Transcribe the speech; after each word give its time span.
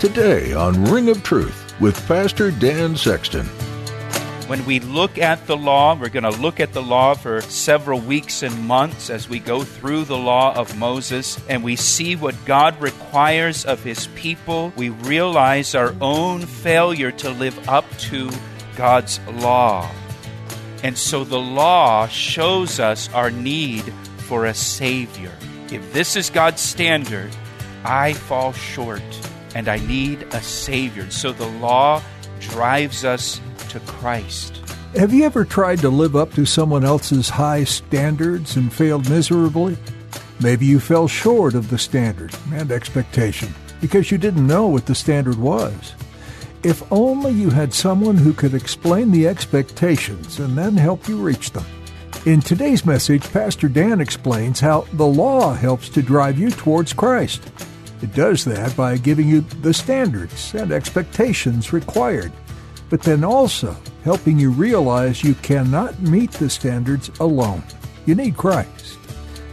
Today 0.00 0.54
on 0.54 0.82
Ring 0.86 1.10
of 1.10 1.22
Truth 1.22 1.78
with 1.78 2.08
Pastor 2.08 2.50
Dan 2.50 2.96
Sexton. 2.96 3.44
When 4.46 4.64
we 4.64 4.80
look 4.80 5.18
at 5.18 5.46
the 5.46 5.58
law, 5.58 5.94
we're 5.94 6.08
going 6.08 6.22
to 6.22 6.40
look 6.40 6.58
at 6.58 6.72
the 6.72 6.80
law 6.80 7.12
for 7.12 7.42
several 7.42 8.00
weeks 8.00 8.42
and 8.42 8.66
months 8.66 9.10
as 9.10 9.28
we 9.28 9.40
go 9.40 9.62
through 9.62 10.04
the 10.04 10.16
law 10.16 10.54
of 10.56 10.74
Moses 10.78 11.38
and 11.50 11.62
we 11.62 11.76
see 11.76 12.16
what 12.16 12.34
God 12.46 12.80
requires 12.80 13.66
of 13.66 13.84
his 13.84 14.06
people. 14.14 14.72
We 14.74 14.88
realize 14.88 15.74
our 15.74 15.94
own 16.00 16.46
failure 16.46 17.12
to 17.12 17.28
live 17.28 17.68
up 17.68 17.84
to 18.08 18.30
God's 18.76 19.20
law. 19.28 19.90
And 20.82 20.96
so 20.96 21.24
the 21.24 21.38
law 21.38 22.06
shows 22.06 22.80
us 22.80 23.12
our 23.12 23.30
need 23.30 23.92
for 24.20 24.46
a 24.46 24.54
Savior. 24.54 25.36
If 25.70 25.92
this 25.92 26.16
is 26.16 26.30
God's 26.30 26.62
standard, 26.62 27.36
I 27.84 28.14
fall 28.14 28.54
short 28.54 29.02
and 29.54 29.68
I 29.68 29.78
need 29.78 30.22
a 30.32 30.42
Savior. 30.42 31.10
So 31.10 31.32
the 31.32 31.48
law 31.48 32.02
drives 32.40 33.04
us 33.04 33.40
to 33.70 33.80
Christ. 33.80 34.56
Have 34.96 35.14
you 35.14 35.24
ever 35.24 35.44
tried 35.44 35.78
to 35.80 35.88
live 35.88 36.16
up 36.16 36.32
to 36.34 36.44
someone 36.44 36.84
else's 36.84 37.28
high 37.28 37.64
standards 37.64 38.56
and 38.56 38.72
failed 38.72 39.08
miserably? 39.08 39.76
Maybe 40.42 40.66
you 40.66 40.80
fell 40.80 41.06
short 41.06 41.54
of 41.54 41.70
the 41.70 41.78
standard 41.78 42.34
and 42.52 42.72
expectation 42.72 43.54
because 43.80 44.10
you 44.10 44.18
didn't 44.18 44.46
know 44.46 44.66
what 44.66 44.86
the 44.86 44.94
standard 44.94 45.36
was. 45.36 45.94
If 46.62 46.82
only 46.92 47.32
you 47.32 47.50
had 47.50 47.72
someone 47.72 48.16
who 48.16 48.32
could 48.32 48.54
explain 48.54 49.10
the 49.10 49.28
expectations 49.28 50.38
and 50.40 50.58
then 50.58 50.76
help 50.76 51.08
you 51.08 51.18
reach 51.18 51.52
them. 51.52 51.64
In 52.26 52.40
today's 52.40 52.84
message, 52.84 53.30
Pastor 53.32 53.68
Dan 53.68 54.00
explains 54.00 54.60
how 54.60 54.82
the 54.92 55.06
law 55.06 55.54
helps 55.54 55.88
to 55.90 56.02
drive 56.02 56.38
you 56.38 56.50
towards 56.50 56.92
Christ. 56.92 57.50
It 58.02 58.14
does 58.14 58.44
that 58.46 58.74
by 58.76 58.96
giving 58.96 59.28
you 59.28 59.42
the 59.42 59.74
standards 59.74 60.54
and 60.54 60.72
expectations 60.72 61.72
required, 61.72 62.32
but 62.88 63.02
then 63.02 63.24
also 63.24 63.76
helping 64.04 64.38
you 64.38 64.50
realize 64.50 65.22
you 65.22 65.34
cannot 65.34 66.00
meet 66.00 66.30
the 66.32 66.48
standards 66.48 67.10
alone. 67.20 67.62
You 68.06 68.14
need 68.14 68.36
Christ. 68.36 68.98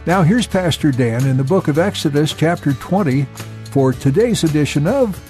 Now, 0.06 0.22
here's 0.22 0.46
Pastor 0.46 0.90
Dan 0.90 1.26
in 1.26 1.36
the 1.36 1.44
book 1.44 1.68
of 1.68 1.78
Exodus, 1.78 2.32
chapter 2.32 2.72
20, 2.72 3.24
for 3.70 3.92
today's 3.92 4.44
edition 4.44 4.86
of 4.86 5.20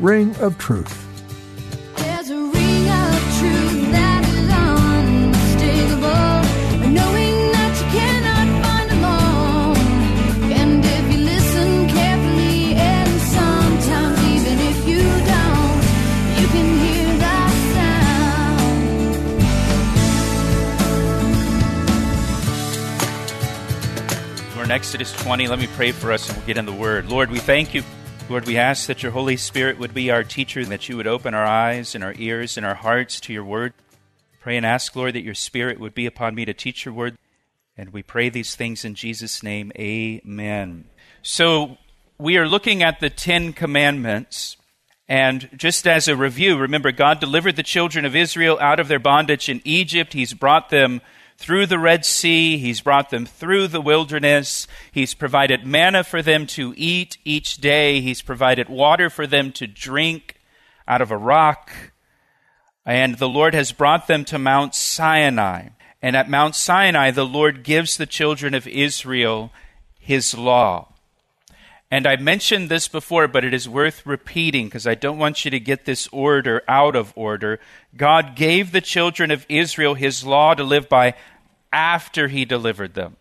Ring 0.00 0.34
of 0.36 0.56
Truth. 0.56 1.11
Exodus 24.72 25.12
20. 25.22 25.48
Let 25.48 25.58
me 25.58 25.66
pray 25.76 25.92
for 25.92 26.10
us 26.12 26.26
and 26.26 26.38
we'll 26.38 26.46
get 26.46 26.56
in 26.56 26.64
the 26.64 26.72
Word. 26.72 27.10
Lord, 27.10 27.30
we 27.30 27.40
thank 27.40 27.74
you. 27.74 27.82
Lord, 28.30 28.46
we 28.46 28.56
ask 28.56 28.86
that 28.86 29.02
your 29.02 29.12
Holy 29.12 29.36
Spirit 29.36 29.78
would 29.78 29.92
be 29.92 30.10
our 30.10 30.24
teacher, 30.24 30.64
that 30.64 30.88
you 30.88 30.96
would 30.96 31.06
open 31.06 31.34
our 31.34 31.44
eyes 31.44 31.94
and 31.94 32.02
our 32.02 32.14
ears 32.16 32.56
and 32.56 32.64
our 32.64 32.76
hearts 32.76 33.20
to 33.20 33.34
your 33.34 33.44
Word. 33.44 33.74
Pray 34.40 34.56
and 34.56 34.64
ask, 34.64 34.96
Lord, 34.96 35.14
that 35.14 35.24
your 35.24 35.34
Spirit 35.34 35.78
would 35.78 35.92
be 35.92 36.06
upon 36.06 36.34
me 36.34 36.46
to 36.46 36.54
teach 36.54 36.86
your 36.86 36.94
Word. 36.94 37.18
And 37.76 37.92
we 37.92 38.02
pray 38.02 38.30
these 38.30 38.56
things 38.56 38.82
in 38.82 38.94
Jesus' 38.94 39.42
name. 39.42 39.72
Amen. 39.78 40.86
So, 41.20 41.76
we 42.16 42.38
are 42.38 42.48
looking 42.48 42.82
at 42.82 42.98
the 42.98 43.10
Ten 43.10 43.52
Commandments. 43.52 44.56
And 45.06 45.50
just 45.54 45.86
as 45.86 46.08
a 46.08 46.16
review, 46.16 46.56
remember, 46.56 46.92
God 46.92 47.20
delivered 47.20 47.56
the 47.56 47.62
children 47.62 48.06
of 48.06 48.16
Israel 48.16 48.56
out 48.58 48.80
of 48.80 48.88
their 48.88 48.98
bondage 48.98 49.50
in 49.50 49.60
Egypt. 49.66 50.14
He's 50.14 50.32
brought 50.32 50.70
them 50.70 51.02
through 51.42 51.66
the 51.66 51.78
Red 51.78 52.04
Sea. 52.04 52.56
He's 52.56 52.80
brought 52.80 53.10
them 53.10 53.26
through 53.26 53.66
the 53.66 53.80
wilderness. 53.80 54.68
He's 54.92 55.12
provided 55.12 55.66
manna 55.66 56.04
for 56.04 56.22
them 56.22 56.46
to 56.48 56.72
eat 56.76 57.18
each 57.24 57.56
day. 57.56 58.00
He's 58.00 58.22
provided 58.22 58.68
water 58.68 59.10
for 59.10 59.26
them 59.26 59.50
to 59.52 59.66
drink 59.66 60.36
out 60.86 61.02
of 61.02 61.10
a 61.10 61.16
rock. 61.16 61.72
And 62.86 63.18
the 63.18 63.28
Lord 63.28 63.54
has 63.54 63.72
brought 63.72 64.06
them 64.06 64.24
to 64.26 64.38
Mount 64.38 64.76
Sinai. 64.76 65.70
And 66.00 66.14
at 66.14 66.30
Mount 66.30 66.54
Sinai, 66.54 67.10
the 67.10 67.26
Lord 67.26 67.64
gives 67.64 67.96
the 67.96 68.06
children 68.06 68.54
of 68.54 68.68
Israel 68.68 69.50
his 69.98 70.36
law. 70.36 70.92
And 71.92 72.06
I 72.06 72.16
mentioned 72.16 72.70
this 72.70 72.88
before, 72.88 73.28
but 73.28 73.44
it 73.44 73.52
is 73.52 73.68
worth 73.68 74.06
repeating 74.06 74.64
because 74.64 74.86
I 74.86 74.94
don't 74.94 75.18
want 75.18 75.44
you 75.44 75.50
to 75.50 75.60
get 75.60 75.84
this 75.84 76.08
order 76.10 76.62
out 76.66 76.96
of 76.96 77.12
order. 77.14 77.60
God 77.94 78.34
gave 78.34 78.72
the 78.72 78.80
children 78.80 79.30
of 79.30 79.44
Israel 79.46 79.92
his 79.92 80.24
law 80.24 80.54
to 80.54 80.64
live 80.64 80.88
by 80.88 81.12
after 81.72 82.28
he 82.28 82.44
delivered 82.44 82.94
them, 82.94 83.16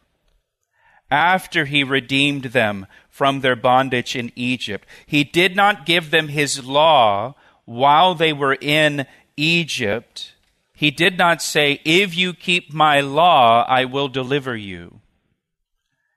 after 1.09 1.66
he 1.66 1.84
redeemed 1.84 2.45
them 2.45 2.85
from 3.09 3.41
their 3.41 3.56
bondage 3.56 4.16
in 4.16 4.31
Egypt. 4.35 4.88
He 5.06 5.23
did 5.23 5.56
not 5.56 5.85
give 5.85 6.12
them 6.12 6.29
his 6.29 6.66
law 6.66 7.35
while 7.66 8.16
they 8.16 8.34
were 8.34 8.57
in 8.59 9.06
Egypt. 9.38 10.34
He 10.73 10.91
did 10.91 11.17
not 11.17 11.41
say, 11.41 11.79
If 11.85 12.16
you 12.16 12.34
keep 12.34 12.73
my 12.73 13.01
law, 13.01 13.66
I 13.67 13.85
will 13.85 14.07
deliver 14.07 14.56
you. 14.56 15.01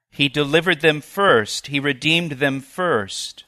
He 0.09 0.29
delivered 0.29 0.81
them 0.81 1.01
first, 1.01 1.67
he 1.67 1.79
redeemed 1.79 2.33
them 2.33 2.61
first, 2.61 3.43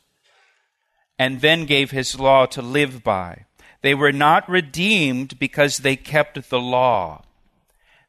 and 1.18 1.40
then 1.40 1.66
gave 1.66 1.92
his 1.92 2.20
law 2.20 2.46
to 2.48 2.62
live 2.62 3.04
by. 3.04 3.46
They 3.82 3.96
were 3.96 4.12
not 4.12 4.50
redeemed 4.50 5.40
because 5.40 5.78
they 5.78 5.96
kept 5.96 6.50
the 6.50 6.60
law. 6.60 7.24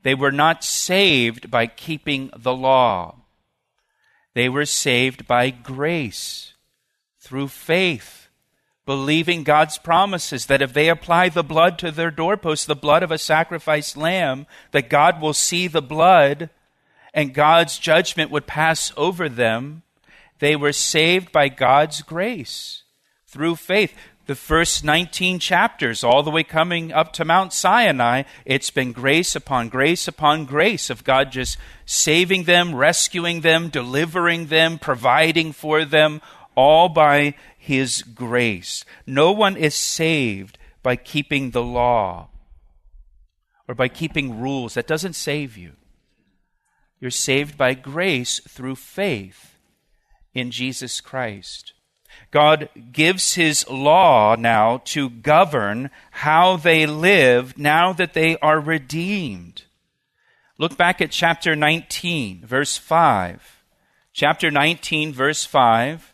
They 0.09 0.15
were 0.15 0.33
not 0.33 0.65
saved 0.65 1.51
by 1.51 1.67
keeping 1.67 2.31
the 2.35 2.55
law. 2.55 3.17
They 4.33 4.49
were 4.49 4.65
saved 4.65 5.27
by 5.27 5.51
grace 5.51 6.55
through 7.21 7.49
faith, 7.49 8.31
believing 8.87 9.45
God's 9.45 9.77
promises 9.77 10.47
that 10.47 10.63
if 10.63 10.73
they 10.73 10.89
apply 10.89 11.29
the 11.29 11.45
blood 11.45 11.79
to 11.81 11.91
their 11.91 12.11
doorposts, 12.11 12.65
the 12.65 12.75
blood 12.75 13.03
of 13.03 13.11
a 13.11 13.19
sacrificed 13.19 13.99
lamb, 13.99 14.47
that 14.71 14.89
God 14.89 15.21
will 15.21 15.35
see 15.35 15.69
the 15.69 15.83
blood 15.83 16.49
and 17.13 17.35
God's 17.35 17.79
judgment 17.79 18.31
would 18.31 18.47
pass 18.47 18.95
over 18.97 19.29
them. 19.29 19.83
They 20.39 20.57
were 20.57 20.73
saved 20.73 21.33
by 21.33 21.51
God's 21.51 22.01
grace 22.01 22.85
through 23.27 23.57
faith 23.57 23.95
the 24.29 24.35
first 24.35 24.85
19 24.85 25.39
chapters, 25.39 26.05
all 26.05 26.23
the 26.23 26.31
way 26.31 26.45
coming 26.45 26.93
up 26.93 27.15
to 27.15 27.25
Mount 27.25 27.51
Sinai, 27.51 28.25
it's 28.45 28.69
been 28.69 28.93
grace 28.93 29.35
upon 29.35 29.71
grace 29.71 30.07
upon 30.07 30.45
grace 30.45 30.91
of 30.91 31.03
God 31.03 31.33
just 31.33 31.57
saving 31.87 32.45
them, 32.45 32.75
rescuing 32.75 33.41
them, 33.41 33.71
delivering 33.71 34.49
them, 34.49 34.79
providing 34.79 35.53
for 35.53 35.87
them, 35.87 36.21
all 36.55 36.91
by 36.91 37.35
His 37.57 38.03
grace. 38.03 38.85
No 39.07 39.33
one 39.33 39.57
is 39.57 39.75
saved 39.75 40.59
by 40.83 40.95
keeping 40.95 41.53
the 41.53 41.63
law 41.63 42.29
or 43.67 43.75
by 43.75 43.89
keeping 43.89 44.43
rules. 44.43 44.75
That 44.75 44.87
doesn't 44.87 45.15
save 45.15 45.57
you. 45.57 45.73
You're 47.01 47.11
saved 47.11 47.57
by 47.57 47.73
grace 47.73 48.41
through 48.47 48.77
faith 48.77 49.59
in 50.35 50.51
Jesus 50.51 51.01
Christ. 51.01 51.73
God 52.31 52.69
gives 52.93 53.35
his 53.35 53.69
law 53.69 54.37
now 54.37 54.83
to 54.87 55.09
govern 55.09 55.91
how 56.11 56.57
they 56.57 56.85
live 56.87 57.57
now 57.57 57.93
that 57.95 58.13
they 58.13 58.37
are 58.39 58.61
redeemed. 58.61 59.63
Look 60.59 60.77
back 60.77 61.01
at 61.01 61.11
chapter 61.11 61.57
19, 61.57 62.45
verse 62.45 62.77
5. 62.77 63.63
Chapter 64.13 64.51
19, 64.51 65.13
verse 65.13 65.45
5. 65.45 66.13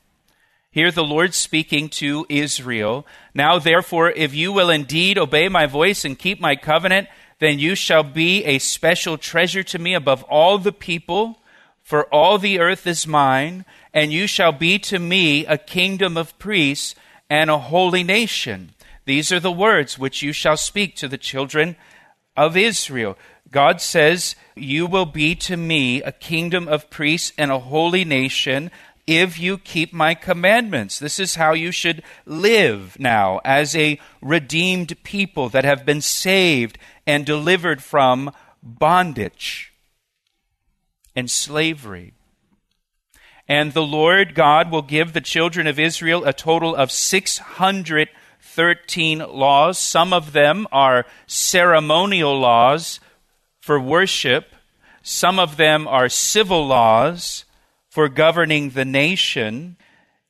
Here 0.70 0.90
the 0.90 1.04
Lord 1.04 1.34
speaking 1.34 1.88
to 1.90 2.26
Israel. 2.28 3.06
Now 3.32 3.58
therefore, 3.58 4.10
if 4.10 4.34
you 4.34 4.52
will 4.52 4.70
indeed 4.70 5.18
obey 5.18 5.48
my 5.48 5.66
voice 5.66 6.04
and 6.04 6.18
keep 6.18 6.40
my 6.40 6.56
covenant, 6.56 7.08
then 7.38 7.58
you 7.58 7.74
shall 7.74 8.02
be 8.02 8.44
a 8.44 8.58
special 8.58 9.16
treasure 9.18 9.62
to 9.62 9.78
me 9.78 9.94
above 9.94 10.22
all 10.24 10.58
the 10.58 10.72
people 10.72 11.40
For 11.84 12.06
all 12.06 12.38
the 12.38 12.60
earth 12.60 12.86
is 12.86 13.06
mine, 13.06 13.66
and 13.92 14.10
you 14.10 14.26
shall 14.26 14.52
be 14.52 14.78
to 14.80 14.98
me 14.98 15.44
a 15.44 15.58
kingdom 15.58 16.16
of 16.16 16.36
priests 16.38 16.94
and 17.28 17.50
a 17.50 17.58
holy 17.58 18.02
nation. 18.02 18.70
These 19.04 19.30
are 19.30 19.38
the 19.38 19.52
words 19.52 19.98
which 19.98 20.22
you 20.22 20.32
shall 20.32 20.56
speak 20.56 20.96
to 20.96 21.08
the 21.08 21.18
children 21.18 21.76
of 22.38 22.56
Israel. 22.56 23.18
God 23.50 23.82
says, 23.82 24.34
You 24.56 24.86
will 24.86 25.04
be 25.04 25.34
to 25.34 25.58
me 25.58 26.02
a 26.02 26.10
kingdom 26.10 26.68
of 26.68 26.88
priests 26.88 27.34
and 27.36 27.50
a 27.50 27.58
holy 27.58 28.06
nation 28.06 28.70
if 29.06 29.38
you 29.38 29.58
keep 29.58 29.92
my 29.92 30.14
commandments. 30.14 30.98
This 30.98 31.20
is 31.20 31.34
how 31.34 31.52
you 31.52 31.70
should 31.70 32.02
live 32.24 32.98
now 32.98 33.42
as 33.44 33.76
a 33.76 34.00
redeemed 34.22 35.02
people 35.04 35.50
that 35.50 35.66
have 35.66 35.84
been 35.84 36.00
saved 36.00 36.78
and 37.06 37.26
delivered 37.26 37.82
from 37.82 38.32
bondage 38.62 39.73
and 41.14 41.30
slavery. 41.30 42.14
And 43.46 43.72
the 43.72 43.82
Lord 43.82 44.34
God 44.34 44.70
will 44.70 44.82
give 44.82 45.12
the 45.12 45.20
children 45.20 45.66
of 45.66 45.78
Israel 45.78 46.24
a 46.24 46.32
total 46.32 46.74
of 46.74 46.90
613 46.90 49.18
laws. 49.18 49.78
Some 49.78 50.14
of 50.14 50.32
them 50.32 50.66
are 50.72 51.04
ceremonial 51.26 52.38
laws 52.38 53.00
for 53.60 53.78
worship, 53.78 54.54
some 55.02 55.38
of 55.38 55.58
them 55.58 55.86
are 55.86 56.08
civil 56.08 56.66
laws 56.66 57.44
for 57.90 58.08
governing 58.08 58.70
the 58.70 58.86
nation. 58.86 59.76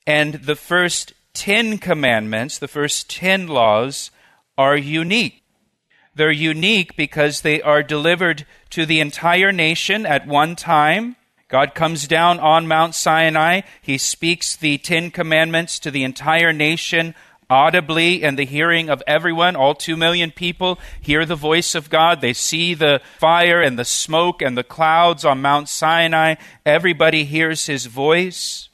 And 0.06 0.34
the 0.34 0.56
first 0.56 1.14
10 1.34 1.78
commandments, 1.78 2.58
the 2.58 2.68
first 2.68 3.08
10 3.08 3.46
laws, 3.46 4.10
are 4.58 4.76
unique. 4.76 5.43
They're 6.14 6.30
unique 6.30 6.96
because 6.96 7.40
they 7.40 7.60
are 7.60 7.82
delivered 7.82 8.46
to 8.70 8.86
the 8.86 9.00
entire 9.00 9.52
nation 9.52 10.06
at 10.06 10.26
one 10.26 10.56
time. 10.56 11.16
God 11.48 11.74
comes 11.74 12.08
down 12.08 12.40
on 12.40 12.66
Mount 12.66 12.94
Sinai. 12.94 13.62
He 13.82 13.98
speaks 13.98 14.56
the 14.56 14.78
Ten 14.78 15.10
Commandments 15.10 15.78
to 15.80 15.90
the 15.90 16.04
entire 16.04 16.52
nation 16.52 17.14
audibly 17.50 18.22
in 18.22 18.36
the 18.36 18.46
hearing 18.46 18.88
of 18.88 19.02
everyone. 19.06 19.56
All 19.56 19.74
two 19.74 19.96
million 19.96 20.30
people 20.30 20.78
hear 21.00 21.26
the 21.26 21.36
voice 21.36 21.74
of 21.74 21.90
God. 21.90 22.20
They 22.20 22.32
see 22.32 22.74
the 22.74 23.00
fire 23.18 23.60
and 23.60 23.78
the 23.78 23.84
smoke 23.84 24.40
and 24.40 24.56
the 24.56 24.64
clouds 24.64 25.24
on 25.24 25.42
Mount 25.42 25.68
Sinai. 25.68 26.36
Everybody 26.64 27.24
hears 27.24 27.66
his 27.66 27.86
voice. 27.86 28.68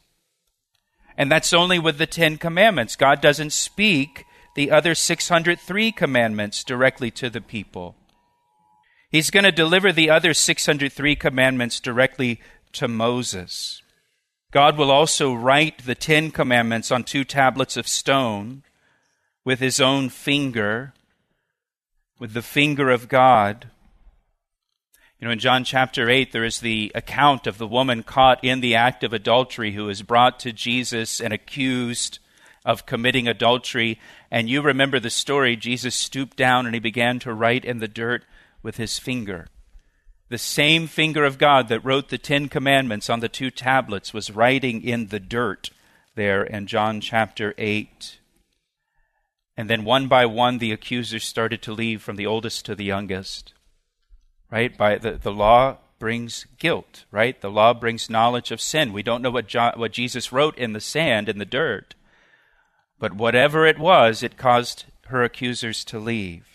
And 1.16 1.30
that's 1.30 1.52
only 1.52 1.78
with 1.78 1.98
the 1.98 2.06
Ten 2.06 2.38
Commandments. 2.38 2.96
God 2.96 3.20
doesn't 3.20 3.52
speak 3.52 4.24
the 4.54 4.70
other 4.70 4.94
603 4.94 5.92
commandments 5.92 6.64
directly 6.64 7.10
to 7.12 7.30
the 7.30 7.40
people. 7.40 7.96
He's 9.10 9.30
going 9.30 9.44
to 9.44 9.52
deliver 9.52 9.92
the 9.92 10.10
other 10.10 10.34
603 10.34 11.16
commandments 11.16 11.80
directly 11.80 12.40
to 12.72 12.88
Moses. 12.88 13.82
God 14.52 14.76
will 14.76 14.90
also 14.90 15.32
write 15.32 15.84
the 15.84 15.94
Ten 15.94 16.30
Commandments 16.30 16.90
on 16.90 17.04
two 17.04 17.24
tablets 17.24 17.76
of 17.76 17.86
stone 17.86 18.62
with 19.44 19.60
his 19.60 19.80
own 19.80 20.08
finger, 20.08 20.92
with 22.18 22.34
the 22.34 22.42
finger 22.42 22.90
of 22.90 23.08
God. 23.08 23.68
You 25.18 25.26
know, 25.26 25.32
in 25.32 25.38
John 25.38 25.64
chapter 25.64 26.08
8, 26.08 26.32
there 26.32 26.44
is 26.44 26.60
the 26.60 26.90
account 26.94 27.46
of 27.46 27.58
the 27.58 27.66
woman 27.66 28.02
caught 28.02 28.42
in 28.42 28.60
the 28.60 28.74
act 28.74 29.04
of 29.04 29.12
adultery 29.12 29.72
who 29.72 29.88
is 29.88 30.02
brought 30.02 30.40
to 30.40 30.52
Jesus 30.52 31.20
and 31.20 31.32
accused 31.32 32.18
of 32.64 32.86
committing 32.86 33.26
adultery. 33.26 33.98
And 34.30 34.48
you 34.48 34.62
remember 34.62 35.00
the 35.00 35.10
story. 35.10 35.56
Jesus 35.56 35.94
stooped 35.94 36.36
down 36.36 36.66
and 36.66 36.74
he 36.74 36.80
began 36.80 37.18
to 37.20 37.32
write 37.32 37.64
in 37.64 37.78
the 37.78 37.88
dirt 37.88 38.24
with 38.62 38.76
his 38.76 38.98
finger. 38.98 39.48
The 40.28 40.38
same 40.38 40.86
finger 40.86 41.24
of 41.24 41.38
God 41.38 41.68
that 41.68 41.84
wrote 41.84 42.08
the 42.08 42.18
Ten 42.18 42.48
Commandments 42.48 43.10
on 43.10 43.20
the 43.20 43.28
two 43.28 43.50
tablets 43.50 44.14
was 44.14 44.30
writing 44.30 44.82
in 44.82 45.08
the 45.08 45.18
dirt 45.18 45.70
there 46.14 46.44
in 46.44 46.66
John 46.66 47.00
chapter 47.00 47.52
8. 47.58 48.18
And 49.56 49.68
then 49.68 49.84
one 49.84 50.06
by 50.06 50.26
one, 50.26 50.58
the 50.58 50.72
accusers 50.72 51.24
started 51.24 51.62
to 51.62 51.72
leave 51.72 52.00
from 52.00 52.16
the 52.16 52.26
oldest 52.26 52.64
to 52.66 52.74
the 52.74 52.84
youngest. 52.84 53.54
Right? 54.50 54.76
By 54.76 54.98
the, 54.98 55.12
the 55.12 55.32
law 55.32 55.78
brings 55.98 56.46
guilt, 56.58 57.04
right? 57.10 57.40
The 57.40 57.50
law 57.50 57.74
brings 57.74 58.08
knowledge 58.08 58.50
of 58.50 58.60
sin. 58.60 58.92
We 58.92 59.02
don't 59.02 59.22
know 59.22 59.30
what, 59.30 59.52
what 59.76 59.92
Jesus 59.92 60.32
wrote 60.32 60.56
in 60.56 60.72
the 60.72 60.80
sand, 60.80 61.28
in 61.28 61.38
the 61.38 61.44
dirt. 61.44 61.94
But 63.00 63.14
whatever 63.14 63.66
it 63.66 63.78
was, 63.78 64.22
it 64.22 64.36
caused 64.36 64.84
her 65.06 65.24
accusers 65.24 65.84
to 65.86 65.98
leave. 65.98 66.46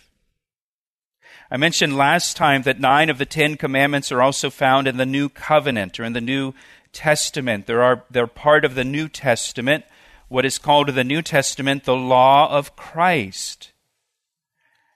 I 1.51 1.57
mentioned 1.57 1.97
last 1.97 2.37
time 2.37 2.61
that 2.61 2.79
nine 2.79 3.09
of 3.09 3.17
the 3.17 3.25
Ten 3.25 3.57
Commandments 3.57 4.11
are 4.11 4.21
also 4.21 4.49
found 4.49 4.87
in 4.87 4.97
the 4.97 5.05
New 5.05 5.27
Covenant 5.27 5.99
or 5.99 6.03
in 6.03 6.13
the 6.13 6.21
New 6.21 6.53
Testament. 6.93 7.65
There 7.65 7.83
are, 7.83 8.03
they're 8.09 8.27
part 8.27 8.63
of 8.63 8.75
the 8.75 8.83
New 8.83 9.09
Testament, 9.09 9.85
what 10.27 10.45
is 10.45 10.57
called 10.57 10.89
the 10.89 11.03
New 11.03 11.21
Testament 11.21 11.83
the 11.83 11.95
law 11.95 12.49
of 12.49 12.75
Christ. 12.75 13.71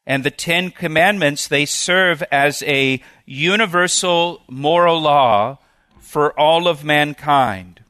And 0.06 0.24
the 0.24 0.32
Ten 0.32 0.70
Commandments, 0.72 1.48
they 1.48 1.66
serve 1.66 2.24
as 2.32 2.64
a 2.64 3.02
universal 3.26 4.44
moral 4.48 5.02
law 5.02 5.58
for 6.00 6.38
all 6.40 6.68
of 6.68 6.84
mankind. 6.84 7.82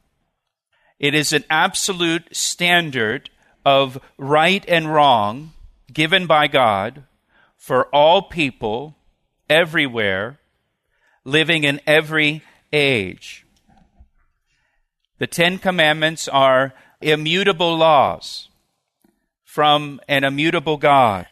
It 0.98 1.14
is 1.14 1.32
an 1.32 1.44
absolute 1.48 2.34
standard 2.34 3.30
of 3.64 3.98
right 4.18 4.64
and 4.68 4.92
wrong 4.92 5.52
given 5.92 6.26
by 6.26 6.46
God 6.46 7.04
for 7.56 7.86
all 7.86 8.22
people, 8.22 8.96
everywhere, 9.48 10.38
living 11.24 11.64
in 11.64 11.80
every 11.86 12.42
age. 12.72 13.44
The 15.18 15.26
Ten 15.26 15.58
Commandments 15.58 16.28
are 16.28 16.72
immutable 17.00 17.76
laws 17.76 18.48
from 19.44 20.00
an 20.08 20.24
immutable 20.24 20.76
God. 20.76 21.26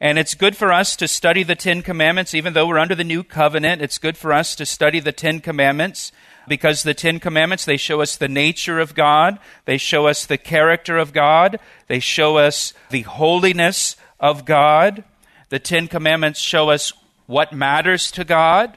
And 0.00 0.18
it's 0.18 0.34
good 0.34 0.56
for 0.56 0.72
us 0.72 0.96
to 0.96 1.06
study 1.06 1.42
the 1.42 1.54
Ten 1.54 1.82
Commandments, 1.82 2.34
even 2.34 2.54
though 2.54 2.66
we're 2.66 2.78
under 2.78 2.94
the 2.94 3.04
new 3.04 3.22
covenant. 3.22 3.82
It's 3.82 3.98
good 3.98 4.16
for 4.16 4.32
us 4.32 4.54
to 4.56 4.64
study 4.64 4.98
the 5.00 5.12
Ten 5.12 5.40
Commandments 5.40 6.12
because 6.50 6.82
the 6.82 6.94
Ten 6.94 7.20
Commandments, 7.20 7.64
they 7.64 7.76
show 7.76 8.00
us 8.00 8.16
the 8.16 8.28
nature 8.28 8.80
of 8.80 8.96
God. 8.96 9.38
They 9.66 9.78
show 9.78 10.08
us 10.08 10.26
the 10.26 10.36
character 10.36 10.98
of 10.98 11.12
God. 11.12 11.60
They 11.86 12.00
show 12.00 12.38
us 12.38 12.74
the 12.90 13.02
holiness 13.02 13.96
of 14.18 14.44
God. 14.44 15.04
The 15.48 15.60
Ten 15.60 15.86
Commandments 15.86 16.40
show 16.40 16.68
us 16.68 16.92
what 17.26 17.52
matters 17.52 18.10
to 18.10 18.24
God, 18.24 18.76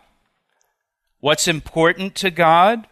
what's 1.20 1.48
important 1.48 2.14
to 2.18 2.30
God. 2.30 2.88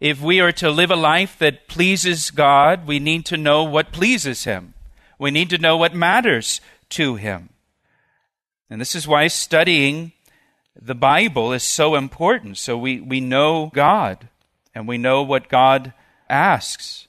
If 0.00 0.20
we 0.20 0.38
are 0.40 0.52
to 0.52 0.70
live 0.70 0.90
a 0.90 0.96
life 0.96 1.38
that 1.38 1.66
pleases 1.66 2.30
God, 2.30 2.86
we 2.86 2.98
need 2.98 3.24
to 3.26 3.38
know 3.38 3.64
what 3.64 3.90
pleases 3.90 4.44
Him. 4.44 4.74
We 5.18 5.30
need 5.30 5.48
to 5.48 5.58
know 5.58 5.78
what 5.78 5.94
matters 5.94 6.60
to 6.90 7.16
Him. 7.16 7.48
And 8.68 8.82
this 8.82 8.94
is 8.94 9.08
why 9.08 9.28
studying 9.28 10.12
the 10.80 10.94
Bible 10.94 11.52
is 11.52 11.62
so 11.62 11.94
important. 11.94 12.58
So 12.58 12.76
we, 12.76 13.00
we 13.00 13.20
know 13.20 13.70
God 13.74 14.28
and 14.74 14.86
we 14.86 14.98
know 14.98 15.22
what 15.22 15.48
God 15.48 15.92
asks. 16.28 17.08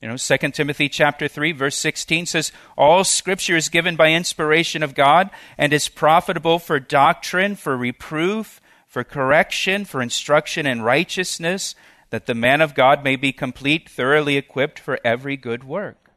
You 0.00 0.08
know, 0.08 0.16
2 0.16 0.36
Timothy 0.50 0.88
chapter 0.88 1.28
3 1.28 1.52
verse 1.52 1.76
16 1.76 2.26
says 2.26 2.52
all 2.76 3.04
scripture 3.04 3.56
is 3.56 3.68
given 3.68 3.96
by 3.96 4.12
inspiration 4.12 4.82
of 4.82 4.94
God 4.94 5.30
and 5.56 5.72
is 5.72 5.88
profitable 5.88 6.58
for 6.58 6.78
doctrine, 6.78 7.56
for 7.56 7.76
reproof, 7.76 8.60
for 8.86 9.02
correction, 9.02 9.84
for 9.84 10.02
instruction 10.02 10.66
in 10.66 10.82
righteousness, 10.82 11.74
that 12.10 12.26
the 12.26 12.34
man 12.34 12.60
of 12.60 12.74
God 12.74 13.02
may 13.02 13.16
be 13.16 13.32
complete, 13.32 13.88
thoroughly 13.88 14.36
equipped 14.36 14.78
for 14.78 15.00
every 15.04 15.36
good 15.36 15.64
work. 15.64 16.10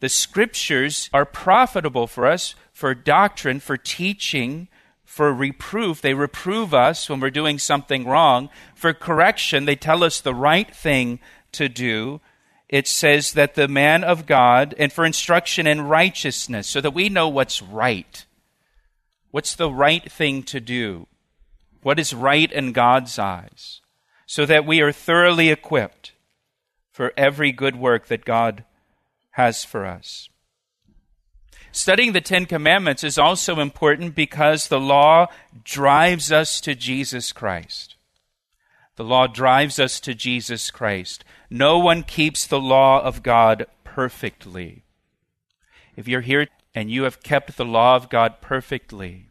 The 0.00 0.08
scriptures 0.08 1.10
are 1.12 1.26
profitable 1.26 2.06
for 2.06 2.26
us 2.26 2.54
for 2.72 2.94
doctrine, 2.94 3.60
for 3.60 3.76
teaching, 3.76 4.68
for 5.10 5.34
reproof. 5.34 6.00
They 6.00 6.14
reprove 6.14 6.72
us 6.72 7.10
when 7.10 7.18
we're 7.18 7.30
doing 7.30 7.58
something 7.58 8.04
wrong. 8.04 8.48
For 8.76 8.94
correction, 8.94 9.64
they 9.64 9.74
tell 9.74 10.04
us 10.04 10.20
the 10.20 10.32
right 10.32 10.72
thing 10.72 11.18
to 11.50 11.68
do 11.68 12.20
it 12.68 12.86
says 12.86 13.32
that 13.32 13.56
the 13.56 13.66
man 13.66 14.04
of 14.04 14.24
God, 14.24 14.72
and 14.78 14.92
for 14.92 15.04
instruction 15.04 15.66
in 15.66 15.88
righteousness, 15.88 16.68
so 16.68 16.80
that 16.80 16.94
we 16.94 17.08
know 17.08 17.28
what's 17.28 17.60
right. 17.60 18.24
What's 19.32 19.56
the 19.56 19.72
right 19.72 20.10
thing 20.10 20.44
to 20.44 20.60
do? 20.60 21.08
What 21.82 21.98
is 21.98 22.14
right 22.14 22.50
in 22.52 22.70
God's 22.70 23.18
eyes? 23.18 23.80
So 24.26 24.46
that 24.46 24.64
we 24.64 24.80
are 24.80 24.92
thoroughly 24.92 25.48
equipped 25.48 26.12
for 26.92 27.12
every 27.16 27.50
good 27.50 27.74
work 27.74 28.06
that 28.06 28.24
God 28.24 28.62
has 29.32 29.64
for 29.64 29.84
us. 29.84 30.28
Studying 31.72 32.12
the 32.12 32.20
Ten 32.20 32.46
Commandments 32.46 33.04
is 33.04 33.18
also 33.18 33.60
important 33.60 34.14
because 34.14 34.68
the 34.68 34.80
law 34.80 35.26
drives 35.62 36.32
us 36.32 36.60
to 36.62 36.74
Jesus 36.74 37.32
Christ. 37.32 37.96
The 38.96 39.04
law 39.04 39.26
drives 39.26 39.78
us 39.78 40.00
to 40.00 40.14
Jesus 40.14 40.70
Christ. 40.70 41.24
No 41.48 41.78
one 41.78 42.02
keeps 42.02 42.46
the 42.46 42.60
law 42.60 43.00
of 43.00 43.22
God 43.22 43.66
perfectly. 43.84 44.84
If 45.96 46.08
you're 46.08 46.20
here 46.20 46.48
and 46.74 46.90
you 46.90 47.04
have 47.04 47.22
kept 47.22 47.56
the 47.56 47.64
law 47.64 47.96
of 47.96 48.10
God 48.10 48.40
perfectly, 48.40 49.28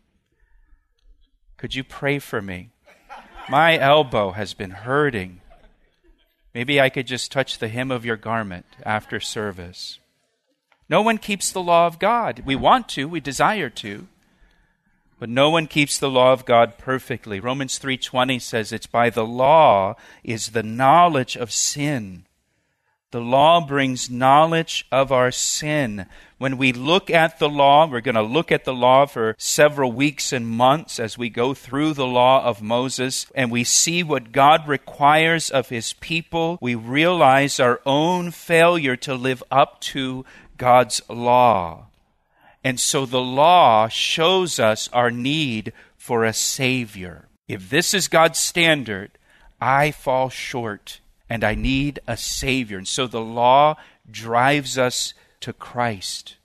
could 1.57 1.75
you 1.75 1.83
pray 1.83 2.19
for 2.19 2.41
me? 2.41 2.69
My 3.49 3.77
elbow 3.77 4.31
has 4.31 4.53
been 4.53 4.71
hurting. 4.71 5.41
Maybe 6.53 6.79
I 6.79 6.89
could 6.89 7.05
just 7.05 7.31
touch 7.31 7.57
the 7.57 7.67
hem 7.67 7.91
of 7.91 8.05
your 8.05 8.17
garment 8.17 8.65
after 8.83 9.19
service. 9.19 9.99
No 10.89 11.01
one 11.01 11.19
keeps 11.19 11.51
the 11.51 11.61
law 11.61 11.85
of 11.85 11.99
God. 11.99 12.41
We 12.45 12.55
want 12.55 12.89
to, 12.89 13.07
we 13.07 13.19
desire 13.19 13.69
to. 13.69 14.07
But 15.19 15.29
no 15.29 15.49
one 15.49 15.67
keeps 15.67 15.99
the 15.99 16.09
law 16.09 16.31
of 16.31 16.45
God 16.45 16.77
perfectly. 16.77 17.39
Romans 17.39 17.77
3:20 17.77 18.41
says 18.41 18.71
it's 18.71 18.87
by 18.87 19.09
the 19.09 19.25
law 19.25 19.95
is 20.23 20.49
the 20.49 20.63
knowledge 20.63 21.35
of 21.35 21.51
sin. 21.51 22.25
The 23.11 23.19
law 23.19 23.65
brings 23.65 24.09
knowledge 24.09 24.85
of 24.91 25.11
our 25.11 25.31
sin. 25.31 26.05
When 26.37 26.59
we 26.59 26.71
look 26.71 27.09
at 27.09 27.39
the 27.39 27.49
law, 27.49 27.87
we're 27.87 28.01
going 28.01 28.13
to 28.13 28.21
look 28.21 28.51
at 28.51 28.65
the 28.65 28.73
law 28.73 29.07
for 29.07 29.35
several 29.39 29.91
weeks 29.91 30.31
and 30.31 30.47
months 30.47 30.99
as 30.99 31.17
we 31.17 31.27
go 31.27 31.55
through 31.55 31.93
the 31.93 32.05
law 32.05 32.43
of 32.43 32.61
Moses 32.61 33.25
and 33.33 33.49
we 33.49 33.63
see 33.63 34.03
what 34.03 34.31
God 34.31 34.67
requires 34.67 35.49
of 35.49 35.69
his 35.69 35.93
people. 35.93 36.59
We 36.61 36.75
realize 36.75 37.59
our 37.59 37.81
own 37.83 38.29
failure 38.29 38.95
to 38.97 39.15
live 39.15 39.43
up 39.49 39.81
to 39.81 40.23
God's 40.59 41.01
law. 41.09 41.87
And 42.63 42.79
so 42.79 43.07
the 43.07 43.21
law 43.21 43.87
shows 43.87 44.59
us 44.59 44.87
our 44.93 45.09
need 45.09 45.73
for 45.97 46.23
a 46.23 46.33
Savior. 46.33 47.27
If 47.47 47.71
this 47.71 47.95
is 47.95 48.07
God's 48.07 48.37
standard, 48.37 49.17
I 49.59 49.89
fall 49.89 50.29
short 50.29 50.99
and 51.27 51.43
I 51.43 51.55
need 51.55 51.99
a 52.05 52.15
Savior. 52.15 52.77
And 52.77 52.87
so 52.87 53.07
the 53.07 53.21
law 53.21 53.77
drives 54.09 54.77
us 54.77 55.15
to 55.39 55.53
Christ. 55.53 56.35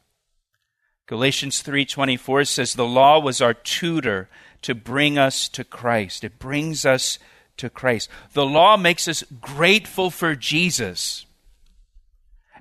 Galatians 1.06 1.62
3:24 1.62 2.44
says 2.46 2.72
the 2.72 2.86
law 2.86 3.18
was 3.18 3.42
our 3.42 3.52
tutor 3.52 4.30
to 4.62 4.74
bring 4.74 5.18
us 5.18 5.48
to 5.50 5.64
Christ. 5.64 6.24
It 6.24 6.38
brings 6.38 6.86
us 6.86 7.18
to 7.58 7.68
Christ. 7.68 8.08
The 8.32 8.46
law 8.46 8.76
makes 8.76 9.06
us 9.08 9.22
grateful 9.40 10.10
for 10.10 10.34
Jesus. 10.34 11.26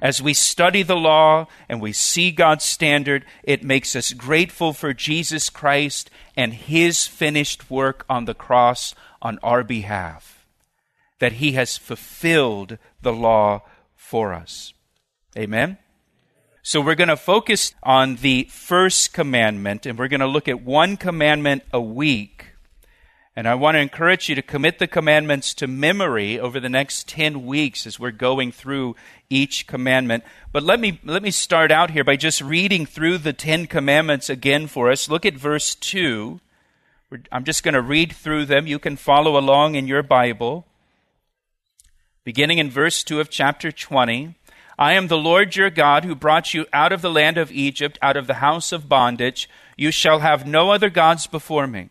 As 0.03 0.21
we 0.21 0.33
study 0.33 0.83
the 0.83 0.97
law 0.97 1.47
and 1.69 1.79
we 1.81 1.93
see 1.93 2.29
God's 2.29 2.65
standard, 2.65 3.23
it 3.41 3.63
makes 3.63 3.95
us 3.95 4.11
grateful 4.11 4.73
for 4.73 4.93
Jesus 4.93 5.49
Christ 5.49 6.11
and 6.35 6.53
his 6.53 7.07
finished 7.07 7.71
work 7.71 8.05
on 8.09 8.25
the 8.25 8.33
cross 8.33 8.93
on 9.21 9.39
our 9.41 9.63
behalf. 9.63 10.45
That 11.19 11.33
he 11.33 11.53
has 11.53 11.77
fulfilled 11.77 12.77
the 13.01 13.13
law 13.13 13.61
for 13.95 14.33
us. 14.33 14.73
Amen? 15.37 15.77
So 16.63 16.81
we're 16.81 16.95
going 16.95 17.07
to 17.07 17.15
focus 17.15 17.73
on 17.81 18.17
the 18.17 18.49
first 18.51 19.13
commandment 19.13 19.85
and 19.85 19.97
we're 19.97 20.09
going 20.09 20.19
to 20.19 20.27
look 20.27 20.49
at 20.49 20.61
one 20.61 20.97
commandment 20.97 21.63
a 21.71 21.79
week 21.79 22.52
and 23.35 23.47
I 23.47 23.55
want 23.55 23.75
to 23.75 23.79
encourage 23.79 24.29
you 24.29 24.35
to 24.35 24.43
commit 24.43 24.77
the 24.77 24.87
commandments 24.87 25.55
to 25.55 25.65
memory 25.65 26.39
over 26.39 26.59
the 26.59 26.69
next 26.69 27.07
10 27.07 27.45
weeks 27.45 27.87
as 27.87 27.99
we're 27.99 28.11
going 28.11 28.51
through 28.51 28.95
each 29.27 29.65
commandment. 29.65 30.23
But 30.51 30.61
let 30.61 30.79
me, 30.79 30.99
let 31.03 31.23
me 31.23 31.31
start 31.31 31.71
out 31.71 31.91
here 31.91 32.03
by 32.03 32.15
just 32.15 32.41
reading 32.41 32.85
through 32.85 33.17
the 33.17 33.33
10 33.33 33.65
commandments 33.65 34.29
again 34.29 34.67
for 34.67 34.91
us. 34.91 35.09
Look 35.09 35.25
at 35.25 35.33
verse 35.33 35.73
2. 35.73 36.39
I'm 37.31 37.43
just 37.43 37.63
going 37.63 37.73
to 37.73 37.81
read 37.81 38.13
through 38.13 38.45
them. 38.45 38.67
You 38.67 38.77
can 38.77 38.97
follow 38.97 39.37
along 39.37 39.75
in 39.75 39.87
your 39.87 40.03
Bible. 40.03 40.67
Beginning 42.23 42.59
in 42.59 42.69
verse 42.69 43.03
2 43.03 43.19
of 43.19 43.31
chapter 43.31 43.71
20. 43.71 44.35
I 44.77 44.93
am 44.93 45.07
the 45.07 45.17
Lord 45.17 45.55
your 45.55 45.69
God 45.71 46.05
who 46.05 46.15
brought 46.15 46.53
you 46.53 46.67
out 46.71 46.91
of 46.91 47.01
the 47.01 47.11
land 47.11 47.37
of 47.39 47.51
Egypt, 47.51 47.97
out 48.01 48.17
of 48.17 48.27
the 48.27 48.35
house 48.35 48.71
of 48.71 48.89
bondage. 48.89 49.49
You 49.75 49.89
shall 49.91 50.19
have 50.19 50.45
no 50.45 50.71
other 50.71 50.89
gods 50.89 51.25
before 51.25 51.65
me. 51.65 51.89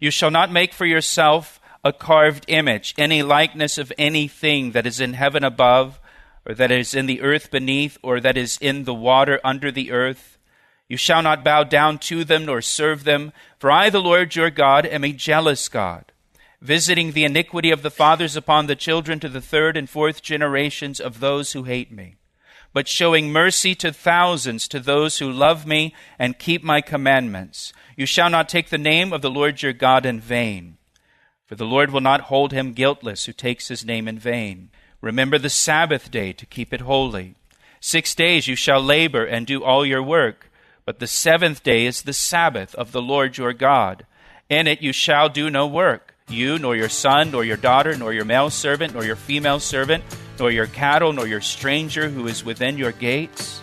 You 0.00 0.10
shall 0.10 0.30
not 0.30 0.52
make 0.52 0.72
for 0.72 0.86
yourself 0.86 1.60
a 1.84 1.92
carved 1.92 2.44
image, 2.48 2.94
any 2.98 3.22
likeness 3.22 3.78
of 3.78 3.92
anything 3.96 4.72
that 4.72 4.86
is 4.86 5.00
in 5.00 5.14
heaven 5.14 5.44
above, 5.44 6.00
or 6.46 6.54
that 6.54 6.70
is 6.70 6.94
in 6.94 7.06
the 7.06 7.20
earth 7.22 7.50
beneath, 7.50 7.98
or 8.02 8.20
that 8.20 8.36
is 8.36 8.58
in 8.60 8.84
the 8.84 8.94
water 8.94 9.40
under 9.44 9.70
the 9.70 9.90
earth. 9.90 10.38
You 10.88 10.96
shall 10.96 11.22
not 11.22 11.44
bow 11.44 11.64
down 11.64 11.98
to 11.98 12.24
them 12.24 12.46
nor 12.46 12.62
serve 12.62 13.04
them, 13.04 13.32
for 13.58 13.70
I, 13.70 13.90
the 13.90 14.00
Lord 14.00 14.34
your 14.34 14.50
God, 14.50 14.86
am 14.86 15.04
a 15.04 15.12
jealous 15.12 15.68
God, 15.68 16.12
visiting 16.60 17.12
the 17.12 17.24
iniquity 17.24 17.70
of 17.70 17.82
the 17.82 17.90
fathers 17.90 18.36
upon 18.36 18.66
the 18.66 18.76
children 18.76 19.20
to 19.20 19.28
the 19.28 19.40
third 19.40 19.76
and 19.76 19.88
fourth 19.88 20.22
generations 20.22 21.00
of 21.00 21.20
those 21.20 21.52
who 21.52 21.64
hate 21.64 21.92
me, 21.92 22.16
but 22.78 22.86
showing 22.86 23.32
mercy 23.32 23.74
to 23.74 23.92
thousands 23.92 24.68
to 24.68 24.78
those 24.78 25.18
who 25.18 25.28
love 25.28 25.66
me 25.66 25.92
and 26.16 26.38
keep 26.38 26.62
my 26.62 26.80
commandments. 26.80 27.72
You 27.96 28.06
shall 28.06 28.30
not 28.30 28.48
take 28.48 28.68
the 28.68 28.78
name 28.78 29.12
of 29.12 29.20
the 29.20 29.32
Lord 29.32 29.62
your 29.62 29.72
God 29.72 30.06
in 30.06 30.20
vain, 30.20 30.76
for 31.44 31.56
the 31.56 31.64
Lord 31.64 31.90
will 31.90 32.00
not 32.00 32.30
hold 32.30 32.52
him 32.52 32.74
guiltless 32.74 33.24
who 33.24 33.32
takes 33.32 33.66
his 33.66 33.84
name 33.84 34.06
in 34.06 34.16
vain. 34.16 34.70
Remember 35.00 35.38
the 35.38 35.50
Sabbath 35.50 36.08
day 36.08 36.32
to 36.32 36.46
keep 36.46 36.72
it 36.72 36.82
holy. 36.82 37.34
Six 37.80 38.14
days 38.14 38.46
you 38.46 38.54
shall 38.54 38.80
labor 38.80 39.24
and 39.24 39.44
do 39.44 39.64
all 39.64 39.84
your 39.84 40.00
work, 40.00 40.48
but 40.84 41.00
the 41.00 41.08
seventh 41.08 41.64
day 41.64 41.84
is 41.84 42.02
the 42.02 42.12
Sabbath 42.12 42.76
of 42.76 42.92
the 42.92 43.02
Lord 43.02 43.38
your 43.38 43.54
God. 43.54 44.06
In 44.48 44.68
it 44.68 44.82
you 44.82 44.92
shall 44.92 45.28
do 45.28 45.50
no 45.50 45.66
work, 45.66 46.07
you, 46.30 46.58
nor 46.58 46.76
your 46.76 46.88
son, 46.88 47.30
nor 47.30 47.44
your 47.44 47.56
daughter, 47.56 47.96
nor 47.96 48.12
your 48.12 48.24
male 48.24 48.50
servant, 48.50 48.94
nor 48.94 49.04
your 49.04 49.16
female 49.16 49.60
servant, 49.60 50.04
nor 50.38 50.50
your 50.50 50.66
cattle, 50.66 51.12
nor 51.12 51.26
your 51.26 51.40
stranger 51.40 52.08
who 52.08 52.26
is 52.26 52.44
within 52.44 52.78
your 52.78 52.92
gates. 52.92 53.60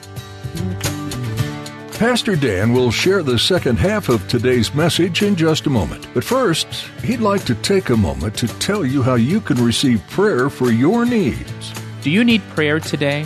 Pastor 1.98 2.36
Dan 2.36 2.74
will 2.74 2.91
share 2.91 3.24
the 3.24 3.39
second 3.39 3.79
half 3.79 4.10
of 4.10 4.27
today's 4.27 4.74
message 4.75 5.24
in 5.24 5.38
just 5.38 5.65
a 5.65 5.69
moment. 5.69 6.05
But 6.13 6.25
first, 6.25 6.67
he'd 7.01 7.22
like 7.22 7.45
to 7.45 7.55
take 7.55 7.89
a 7.89 7.95
moment 7.95 8.36
to 8.36 8.48
tell 8.60 8.86
you 8.86 9.01
how 9.01 9.15
you 9.15 9.39
can 9.39 9.63
receive 9.63 10.05
prayer 10.10 10.50
for 10.50 10.72
your 10.72 11.05
needs. 11.05 11.74
Do 12.01 12.12
you 12.12 12.25
need 12.25 12.41
prayer 12.50 12.81
today? 12.81 13.25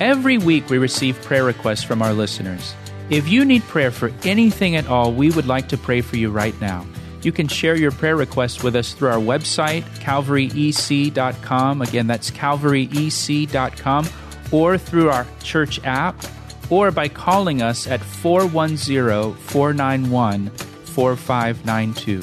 Every 0.00 0.36
week 0.36 0.68
we 0.68 0.76
receive 0.76 1.20
prayer 1.22 1.44
requests 1.44 1.82
from 1.82 2.02
our 2.02 2.12
listeners. 2.12 2.74
If 3.08 3.26
you 3.26 3.46
need 3.46 3.62
prayer 3.62 3.90
for 3.90 4.12
anything 4.22 4.76
at 4.76 4.86
all, 4.86 5.12
we 5.12 5.30
would 5.30 5.46
like 5.46 5.68
to 5.68 5.78
pray 5.78 6.02
for 6.02 6.16
you 6.16 6.30
right 6.30 6.58
now. 6.60 6.86
You 7.22 7.32
can 7.32 7.48
share 7.48 7.76
your 7.76 7.90
prayer 7.90 8.16
requests 8.16 8.62
with 8.62 8.76
us 8.76 8.92
through 8.92 9.08
our 9.08 9.18
website, 9.18 9.82
calvaryec.com. 10.00 11.82
Again, 11.82 12.06
that's 12.06 12.30
calvaryec.com, 12.30 14.08
or 14.52 14.78
through 14.78 15.10
our 15.10 15.26
church 15.42 15.80
app 15.84 16.24
or 16.70 16.90
by 16.90 17.08
calling 17.08 17.62
us 17.62 17.86
at 17.86 18.00
410 18.00 19.34
491 19.34 20.50
4592. 20.50 22.22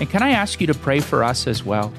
And 0.00 0.10
can 0.10 0.22
I 0.22 0.30
ask 0.30 0.60
you 0.60 0.66
to 0.66 0.74
pray 0.74 1.00
for 1.00 1.22
us 1.24 1.46
as 1.46 1.64
well? 1.64 1.92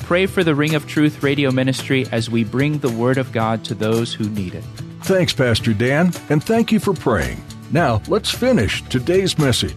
Pray 0.00 0.26
for 0.26 0.44
the 0.44 0.54
Ring 0.54 0.74
of 0.74 0.86
Truth 0.86 1.22
radio 1.22 1.50
ministry 1.50 2.06
as 2.12 2.28
we 2.28 2.44
bring 2.44 2.78
the 2.78 2.90
Word 2.90 3.18
of 3.18 3.32
God 3.32 3.64
to 3.64 3.74
those 3.74 4.12
who 4.12 4.28
need 4.30 4.54
it. 4.54 4.64
Thanks, 5.02 5.32
Pastor 5.32 5.72
Dan, 5.72 6.12
and 6.28 6.42
thank 6.42 6.70
you 6.70 6.80
for 6.80 6.92
praying. 6.92 7.42
Now, 7.70 8.02
let's 8.08 8.30
finish 8.30 8.82
today's 8.88 9.38
message. 9.38 9.76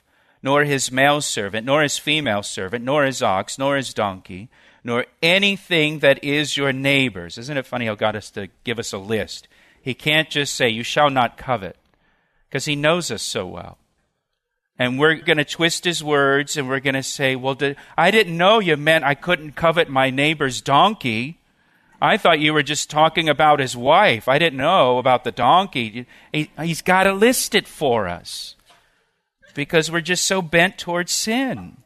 nor 0.43 0.63
his 0.63 0.91
male 0.91 1.21
servant, 1.21 1.65
nor 1.65 1.83
his 1.83 1.97
female 1.97 2.43
servant, 2.43 2.83
nor 2.83 3.05
his 3.05 3.21
ox, 3.21 3.57
nor 3.57 3.77
his 3.77 3.93
donkey 3.93 4.49
nor 4.83 5.05
anything 5.21 5.99
that 5.99 6.23
is 6.23 6.57
your 6.57 6.73
neighbor's. 6.73 7.37
Isn't 7.37 7.57
it 7.57 7.65
funny 7.65 7.85
how 7.85 7.95
God 7.95 8.15
has 8.15 8.31
to 8.31 8.49
give 8.63 8.79
us 8.79 8.93
a 8.93 8.97
list? 8.97 9.47
He 9.81 9.93
can't 9.93 10.29
just 10.29 10.55
say, 10.55 10.69
You 10.69 10.83
shall 10.83 11.09
not 11.09 11.37
covet, 11.37 11.77
because 12.49 12.65
He 12.65 12.75
knows 12.75 13.11
us 13.11 13.21
so 13.21 13.45
well. 13.45 13.77
And 14.79 14.97
we're 14.97 15.15
going 15.15 15.37
to 15.37 15.45
twist 15.45 15.85
His 15.85 16.03
words 16.03 16.57
and 16.57 16.67
we're 16.67 16.79
going 16.79 16.95
to 16.95 17.03
say, 17.03 17.35
Well, 17.35 17.55
did, 17.55 17.75
I 17.97 18.11
didn't 18.11 18.37
know 18.37 18.59
you 18.59 18.77
meant 18.77 19.03
I 19.03 19.15
couldn't 19.15 19.55
covet 19.55 19.89
my 19.89 20.09
neighbor's 20.09 20.61
donkey. 20.61 21.37
I 22.03 22.17
thought 22.17 22.39
you 22.39 22.53
were 22.53 22.63
just 22.63 22.89
talking 22.89 23.29
about 23.29 23.59
his 23.59 23.77
wife. 23.77 24.27
I 24.27 24.39
didn't 24.39 24.57
know 24.57 24.97
about 24.97 25.23
the 25.23 25.31
donkey. 25.31 26.07
He, 26.33 26.49
he's 26.59 26.81
got 26.81 27.03
to 27.03 27.13
list 27.13 27.53
it 27.53 27.67
for 27.67 28.07
us 28.07 28.55
because 29.53 29.91
we're 29.91 30.01
just 30.01 30.25
so 30.25 30.41
bent 30.41 30.77
towards 30.77 31.11
sin. 31.11 31.77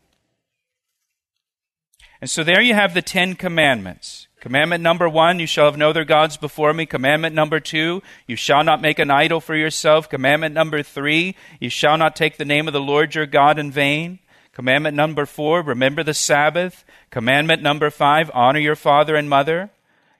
And 2.21 2.29
so 2.29 2.43
there 2.43 2.61
you 2.61 2.73
have 2.73 2.93
the 2.93 3.01
Ten 3.01 3.35
Commandments. 3.35 4.27
Commandment 4.39 4.83
number 4.83 5.09
one, 5.09 5.39
you 5.39 5.47
shall 5.47 5.65
have 5.65 5.77
no 5.77 5.89
other 5.89 6.05
gods 6.05 6.37
before 6.37 6.71
me. 6.73 6.85
Commandment 6.85 7.33
number 7.33 7.59
two, 7.59 8.03
you 8.27 8.35
shall 8.35 8.63
not 8.63 8.79
make 8.79 8.99
an 8.99 9.09
idol 9.09 9.41
for 9.41 9.55
yourself. 9.55 10.07
Commandment 10.07 10.53
number 10.53 10.83
three, 10.83 11.35
you 11.59 11.69
shall 11.69 11.97
not 11.97 12.15
take 12.15 12.37
the 12.37 12.45
name 12.45 12.67
of 12.67 12.73
the 12.73 12.79
Lord 12.79 13.15
your 13.15 13.25
God 13.25 13.57
in 13.57 13.71
vain. 13.71 14.19
Commandment 14.53 14.95
number 14.95 15.25
four, 15.25 15.61
remember 15.61 16.03
the 16.03 16.13
Sabbath. 16.13 16.85
Commandment 17.09 17.63
number 17.63 17.89
five, 17.89 18.29
honor 18.33 18.59
your 18.59 18.75
father 18.75 19.15
and 19.15 19.27
mother. 19.27 19.71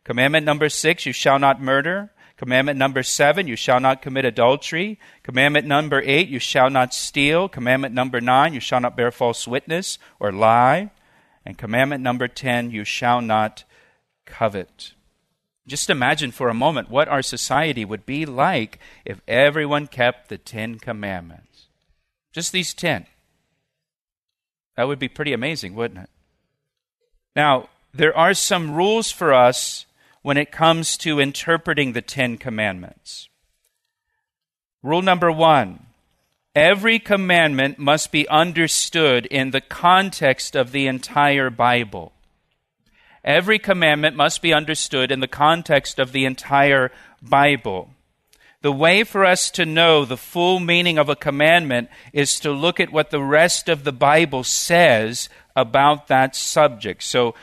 Commandment 0.04 0.46
number 0.46 0.70
six, 0.70 1.06
you 1.06 1.14
shall 1.14 1.40
not 1.40 1.62
murder. 1.62 2.10
Commandment 2.38 2.77
number 2.77 3.01
seven, 3.01 3.48
you 3.48 3.56
shall 3.56 3.80
not 3.80 4.01
commit 4.01 4.25
adultery. 4.25 5.00
Commandment 5.24 5.65
number 5.65 6.01
eight, 6.04 6.27
you 6.27 6.39
shall 6.39 6.70
not 6.70 6.94
steal. 6.94 7.48
Commandment 7.48 7.94
number 7.94 8.20
nine, 8.20 8.54
you 8.54 8.60
shall 8.60 8.82
not 8.82 8.98
bear 8.98 9.12
false 9.12 9.48
witness 9.48 9.98
or 10.20 10.32
lie. 10.32 10.92
And 11.46 11.58
commandment 11.58 12.04
number 12.04 12.27
ten, 12.27 12.72
you 12.72 12.84
shall 12.84 13.22
not 13.22 13.63
covet. 14.25 14.94
Just 15.68 15.89
imagine 15.89 16.32
for 16.32 16.50
a 16.50 16.54
moment 16.54 16.92
what 16.92 17.08
our 17.08 17.22
society 17.22 17.86
would 17.86 18.06
be 18.06 18.25
like 18.25 18.80
if 19.06 19.22
everyone 19.27 19.88
kept 19.88 20.30
the 20.30 20.38
Ten 20.38 20.77
Commandments. 20.77 21.68
Just 22.34 22.51
these 22.51 22.74
ten. 22.74 23.06
That 24.75 24.88
would 24.88 25.00
be 25.00 25.08
pretty 25.08 25.32
amazing, 25.32 25.74
wouldn't 25.74 26.01
it? 26.01 26.10
Now, 27.36 27.70
there 27.94 28.15
are 28.15 28.34
some 28.34 28.74
rules 28.74 29.10
for 29.10 29.34
us 29.34 29.85
when 30.25 30.38
it 30.38 30.51
comes 30.51 30.98
to 30.98 31.20
interpreting 31.20 31.94
the 31.94 32.01
Ten 32.01 32.36
Commandments. 32.36 33.29
Rule 34.82 35.03
number 35.03 35.32
one 35.32 35.86
every 36.55 36.98
commandment 36.98 37.77
must 37.77 38.12
be 38.12 38.27
understood 38.27 39.27
in 39.27 39.51
the 39.51 39.62
context 39.62 40.55
of 40.55 40.72
the 40.72 40.88
entire 40.88 41.51
Bible. 41.51 42.12
Every 43.24 43.60
commandment 43.60 44.15
must 44.15 44.41
be 44.41 44.51
understood 44.51 45.12
in 45.12 45.20
the 45.20 45.27
context 45.27 46.00
of 46.00 46.12
the 46.12 46.25
entire 46.25 46.91
Bible. 47.22 47.91
The 48.63 48.72
way 48.72 49.03
for 49.03 49.25
us 49.25 49.51
to 49.51 49.63
know 49.63 50.05
the 50.05 50.17
full 50.17 50.60
meaning 50.60 50.98
of 50.98 51.08
a 51.08 51.15
commandment 51.15 51.88
is 52.13 52.39
to 52.39 52.51
look 52.51 52.79
at 52.79 52.91
what 52.91 53.12
the 53.12 53.22
rest 53.22 53.70
of 53.70 53.84
the 53.84 53.91
Bible 53.91 54.44
says 54.44 55.29
about 55.55 56.08
that 56.08 56.36
subject. 56.36 57.03
So 57.03 57.36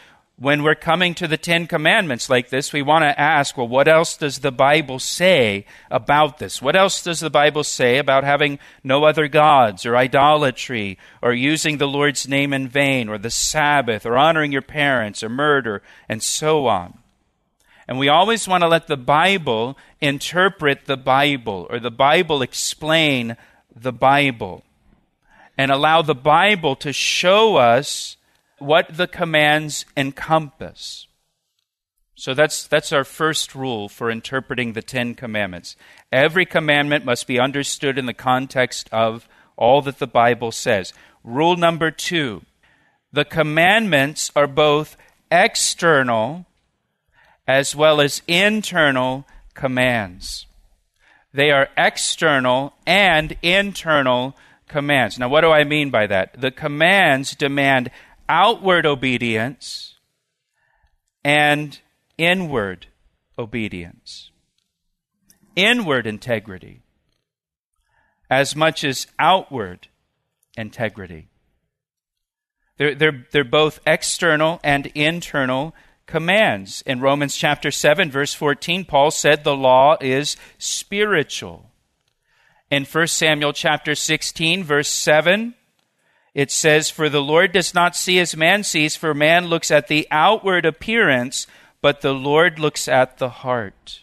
when 0.43 0.65
we're 0.65 0.75
coming 0.75 1.15
to 1.15 1.29
the 1.29 1.37
Ten 1.37 1.69
Commandments 1.69 2.29
like 2.29 2.49
this, 2.49 2.73
we 2.73 2.83
want 2.83 3.05
to 3.05 3.21
ask, 3.21 3.57
well, 3.57 3.69
what 3.69 3.87
else 3.87 4.17
does 4.17 4.41
the 4.41 4.51
Bible 4.51 4.99
say 4.99 5.65
about 5.89 6.39
this? 6.39 6.61
What 6.61 6.75
else 6.75 7.01
does 7.01 7.21
the 7.21 7.31
Bible 7.31 7.63
say 7.63 7.99
about 7.99 8.25
having 8.25 8.59
no 8.83 9.05
other 9.05 9.29
gods 9.29 9.87
or 9.87 9.97
idolatry 9.97 10.99
or 11.23 11.33
using 11.33 11.79
the 11.79 11.87
Lord's 11.87 12.27
name 12.27 12.53
in 12.53 12.67
vain 12.67 13.09
or 13.09 13.19
the 13.19 13.31
Sabbath 13.31 14.05
or 14.05 14.17
honoring 14.17 14.51
your 14.51 14.63
parents 14.63 15.23
or 15.23 15.29
murder 15.29 15.81
and 16.09 16.21
so 16.21 16.67
on? 16.67 16.99
And 17.87 17.97
we 17.97 18.09
always 18.09 18.49
want 18.49 18.63
to 18.63 18.69
let 18.69 18.89
the 18.89 18.97
Bible 18.97 19.79
interpret 20.01 20.87
the 20.87 20.97
Bible 20.97 21.69
or 21.71 21.79
the 21.79 21.93
Bible 21.93 22.43
explain 22.43 23.37
the 23.73 23.93
Bible 23.93 24.65
and 25.57 25.71
allow 25.71 26.03
the 26.03 26.17
Bible 26.17 26.75
to 26.77 26.93
show 26.93 27.55
us 27.59 28.17
what 28.63 28.97
the 28.97 29.07
commands 29.07 29.85
encompass. 29.97 31.07
So 32.15 32.35
that's, 32.35 32.67
that's 32.67 32.93
our 32.93 33.05
first 33.05 33.55
rule 33.55 33.89
for 33.89 34.11
interpreting 34.11 34.73
the 34.73 34.83
Ten 34.83 35.15
Commandments. 35.15 35.77
Every 36.13 36.47
commandment 36.47 37.05
must 37.05 37.27
be 37.27 37.41
understood 37.41 37.99
in 37.99 38.07
the 38.07 38.15
context 38.15 38.89
of 38.93 39.29
all 39.57 39.83
that 39.83 39.99
the 39.99 40.07
Bible 40.07 40.53
says. 40.53 40.93
Rule 41.25 41.57
number 41.57 41.91
two 41.91 42.43
the 43.13 43.25
commandments 43.25 44.31
are 44.35 44.47
both 44.47 44.97
external 45.31 46.47
as 47.47 47.77
well 47.77 48.01
as 48.01 48.23
internal 48.27 49.27
commands. 49.55 50.47
They 51.35 51.51
are 51.51 51.69
external 51.77 52.73
and 52.87 53.37
internal 53.43 54.37
commands. 54.69 55.19
Now, 55.19 55.29
what 55.29 55.43
do 55.43 55.51
I 55.51 55.65
mean 55.65 55.91
by 55.91 56.07
that? 56.07 56.41
The 56.41 56.51
commands 56.51 57.35
demand 57.35 57.91
outward 58.29 58.87
obedience 58.87 59.95
and 61.25 61.81
inward 62.19 62.87
obedience. 63.39 64.31
Inward 65.55 66.07
integrity 66.07 66.83
as 68.33 68.57
much 68.57 68.83
as 68.83 69.07
outward 69.19 69.89
integrity. 70.57 71.29
They're, 72.79 72.95
they're, 72.95 73.27
they're 73.31 73.45
both 73.45 73.79
external 73.87 74.59
and 74.65 74.87
internal 74.95 75.75
commands. 76.07 76.83
In 76.87 77.03
Romans 77.03 77.37
chapter 77.37 77.71
7, 77.71 78.11
verse 78.11 78.33
14, 78.33 78.87
Paul 78.87 79.11
said 79.11 79.45
the 79.45 79.55
law 79.55 79.99
is 80.01 80.39
spiritual. 80.57 81.71
In 82.71 82.87
1 82.87 83.07
Samuel 83.09 83.53
chapter 83.53 83.95
16, 83.95 84.65
verse 84.65 84.89
7, 84.89 85.55
it 86.35 86.51
says, 86.51 86.91
For 86.91 87.09
the 87.09 87.23
Lord 87.23 87.53
does 87.53 87.75
not 87.75 87.97
see 87.97 88.19
as 88.19 88.37
man 88.37 88.65
sees, 88.65 88.97
for 88.97 89.15
man 89.15 89.47
looks 89.47 89.71
at 89.71 89.89
the 89.89 90.09
outward 90.11 90.65
appearance, 90.65 91.47
but 91.81 92.01
the 92.01 92.15
Lord 92.15 92.59
looks 92.59 92.89
at 92.89 93.19
the 93.19 93.29
heart. 93.29 94.01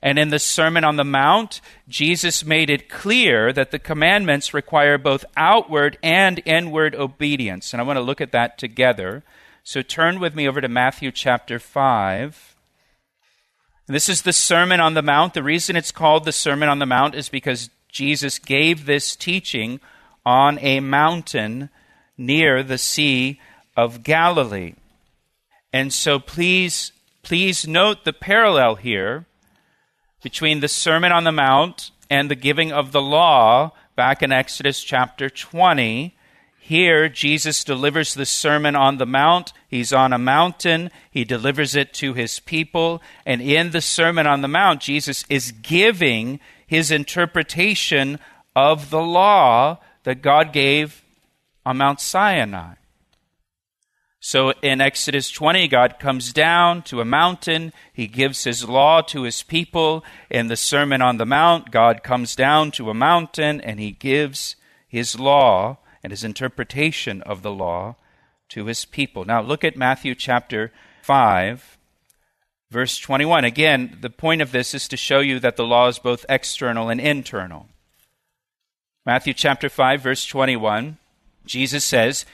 And 0.00 0.18
in 0.18 0.28
the 0.28 0.38
Sermon 0.38 0.84
on 0.84 0.96
the 0.96 1.04
Mount, 1.04 1.62
Jesus 1.88 2.44
made 2.44 2.68
it 2.68 2.90
clear 2.90 3.54
that 3.54 3.70
the 3.70 3.78
commandments 3.78 4.52
require 4.52 4.98
both 4.98 5.24
outward 5.34 5.96
and 6.02 6.42
inward 6.44 6.94
obedience. 6.94 7.72
And 7.72 7.80
I 7.80 7.84
want 7.84 7.96
to 7.96 8.02
look 8.02 8.20
at 8.20 8.32
that 8.32 8.58
together. 8.58 9.22
So 9.62 9.80
turn 9.80 10.20
with 10.20 10.34
me 10.34 10.46
over 10.46 10.60
to 10.60 10.68
Matthew 10.68 11.10
chapter 11.10 11.58
5. 11.58 12.54
This 13.86 14.10
is 14.10 14.22
the 14.22 14.32
Sermon 14.34 14.78
on 14.78 14.92
the 14.92 15.00
Mount. 15.00 15.32
The 15.32 15.42
reason 15.42 15.74
it's 15.74 15.90
called 15.90 16.26
the 16.26 16.32
Sermon 16.32 16.68
on 16.68 16.80
the 16.80 16.86
Mount 16.86 17.14
is 17.14 17.30
because 17.30 17.70
Jesus 17.88 18.38
gave 18.38 18.84
this 18.84 19.16
teaching 19.16 19.80
on 20.24 20.58
a 20.60 20.80
mountain 20.80 21.70
near 22.16 22.62
the 22.62 22.78
Sea 22.78 23.40
of 23.76 24.02
Galilee. 24.02 24.74
And 25.72 25.92
so 25.92 26.18
please, 26.18 26.92
please 27.22 27.66
note 27.66 28.04
the 28.04 28.12
parallel 28.12 28.76
here 28.76 29.26
between 30.22 30.60
the 30.60 30.68
Sermon 30.68 31.12
on 31.12 31.24
the 31.24 31.32
Mount 31.32 31.90
and 32.08 32.30
the 32.30 32.36
giving 32.36 32.72
of 32.72 32.92
the 32.92 33.02
law 33.02 33.72
back 33.96 34.22
in 34.22 34.32
Exodus 34.32 34.82
chapter 34.82 35.28
20. 35.28 36.16
Here, 36.58 37.08
Jesus 37.10 37.62
delivers 37.62 38.14
the 38.14 38.24
Sermon 38.24 38.74
on 38.74 38.96
the 38.96 39.06
Mount. 39.06 39.52
He's 39.68 39.92
on 39.92 40.12
a 40.12 40.18
mountain. 40.18 40.90
He 41.10 41.24
delivers 41.24 41.74
it 41.74 41.92
to 41.94 42.14
his 42.14 42.40
people. 42.40 43.02
And 43.26 43.42
in 43.42 43.72
the 43.72 43.82
Sermon 43.82 44.26
on 44.26 44.40
the 44.40 44.48
Mount, 44.48 44.80
Jesus 44.80 45.24
is 45.28 45.52
giving 45.52 46.40
his 46.66 46.90
interpretation 46.90 48.18
of 48.56 48.90
the 48.90 49.02
law 49.02 49.78
that 50.04 50.22
God 50.22 50.52
gave 50.52 51.02
on 51.66 51.78
Mount 51.78 52.00
Sinai. 52.00 52.74
So 54.20 54.52
in 54.62 54.80
Exodus 54.80 55.30
20, 55.30 55.68
God 55.68 55.98
comes 55.98 56.32
down 56.32 56.80
to 56.84 57.02
a 57.02 57.04
mountain. 57.04 57.74
He 57.92 58.06
gives 58.06 58.44
his 58.44 58.66
law 58.66 59.02
to 59.02 59.22
his 59.24 59.42
people. 59.42 60.02
In 60.30 60.46
the 60.46 60.56
Sermon 60.56 61.02
on 61.02 61.18
the 61.18 61.26
Mount, 61.26 61.70
God 61.70 62.02
comes 62.02 62.34
down 62.34 62.70
to 62.72 62.88
a 62.88 62.94
mountain 62.94 63.60
and 63.60 63.78
he 63.78 63.90
gives 63.90 64.56
his 64.88 65.18
law 65.18 65.76
and 66.02 66.10
his 66.10 66.24
interpretation 66.24 67.20
of 67.22 67.42
the 67.42 67.50
law 67.50 67.96
to 68.48 68.64
his 68.64 68.86
people. 68.86 69.26
Now 69.26 69.42
look 69.42 69.62
at 69.62 69.76
Matthew 69.76 70.14
chapter 70.14 70.72
5, 71.02 71.76
verse 72.70 72.96
21. 72.98 73.44
Again, 73.44 73.98
the 74.00 74.08
point 74.08 74.40
of 74.40 74.52
this 74.52 74.72
is 74.72 74.88
to 74.88 74.96
show 74.96 75.20
you 75.20 75.38
that 75.40 75.56
the 75.56 75.66
law 75.66 75.88
is 75.88 75.98
both 75.98 76.24
external 76.30 76.88
and 76.88 77.00
internal. 77.00 77.68
Matthew 79.06 79.34
chapter 79.34 79.68
5, 79.68 80.00
verse 80.00 80.24
21, 80.24 80.96
Jesus 81.44 81.84
says, 81.84 82.24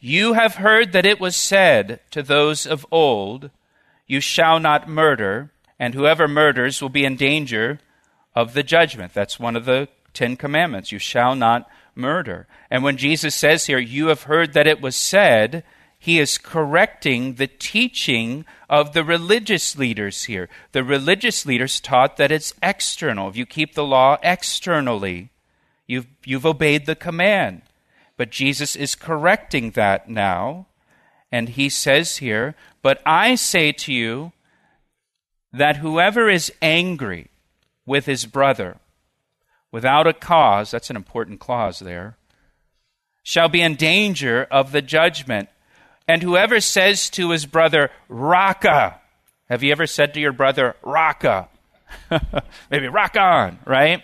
You 0.00 0.32
have 0.32 0.54
heard 0.54 0.92
that 0.92 1.04
it 1.04 1.20
was 1.20 1.36
said 1.36 2.00
to 2.12 2.22
those 2.22 2.66
of 2.66 2.86
old, 2.90 3.50
You 4.06 4.20
shall 4.20 4.58
not 4.58 4.88
murder, 4.88 5.50
and 5.78 5.92
whoever 5.92 6.26
murders 6.26 6.80
will 6.80 6.88
be 6.88 7.04
in 7.04 7.16
danger 7.16 7.78
of 8.34 8.54
the 8.54 8.62
judgment. 8.62 9.12
That's 9.12 9.38
one 9.38 9.54
of 9.54 9.66
the 9.66 9.88
Ten 10.14 10.36
Commandments. 10.36 10.92
You 10.92 10.98
shall 10.98 11.34
not 11.34 11.68
murder. 11.94 12.46
And 12.70 12.82
when 12.82 12.96
Jesus 12.96 13.34
says 13.34 13.66
here, 13.66 13.78
You 13.78 14.06
have 14.06 14.22
heard 14.22 14.54
that 14.54 14.66
it 14.66 14.80
was 14.80 14.96
said, 14.96 15.62
he 15.98 16.18
is 16.20 16.36
correcting 16.36 17.36
the 17.36 17.46
teaching 17.46 18.44
of 18.68 18.92
the 18.92 19.02
religious 19.02 19.78
leaders 19.78 20.24
here. 20.24 20.50
The 20.72 20.84
religious 20.84 21.46
leaders 21.46 21.80
taught 21.80 22.18
that 22.18 22.30
it's 22.30 22.52
external. 22.62 23.30
If 23.30 23.36
you 23.36 23.46
keep 23.46 23.74
the 23.74 23.86
law 23.86 24.18
externally, 24.22 25.30
You've, 25.86 26.06
you've 26.24 26.46
obeyed 26.46 26.86
the 26.86 26.96
command. 26.96 27.62
But 28.16 28.30
Jesus 28.30 28.76
is 28.76 28.94
correcting 28.94 29.72
that 29.72 30.08
now. 30.08 30.66
And 31.32 31.50
he 31.50 31.68
says 31.68 32.18
here, 32.18 32.54
But 32.82 33.02
I 33.04 33.34
say 33.34 33.72
to 33.72 33.92
you 33.92 34.32
that 35.52 35.78
whoever 35.78 36.28
is 36.28 36.52
angry 36.62 37.28
with 37.86 38.06
his 38.06 38.26
brother 38.26 38.76
without 39.72 40.06
a 40.06 40.12
cause, 40.12 40.70
that's 40.70 40.90
an 40.90 40.96
important 40.96 41.40
clause 41.40 41.80
there, 41.80 42.16
shall 43.24 43.48
be 43.48 43.60
in 43.60 43.74
danger 43.74 44.46
of 44.50 44.70
the 44.70 44.82
judgment. 44.82 45.48
And 46.06 46.22
whoever 46.22 46.60
says 46.60 47.10
to 47.10 47.30
his 47.30 47.46
brother, 47.46 47.90
Raca, 48.08 49.00
have 49.48 49.62
you 49.62 49.72
ever 49.72 49.86
said 49.86 50.14
to 50.14 50.20
your 50.20 50.32
brother, 50.32 50.76
Raca? 50.82 51.48
Maybe 52.70 52.88
rock 52.88 53.16
on, 53.16 53.58
right? 53.64 54.02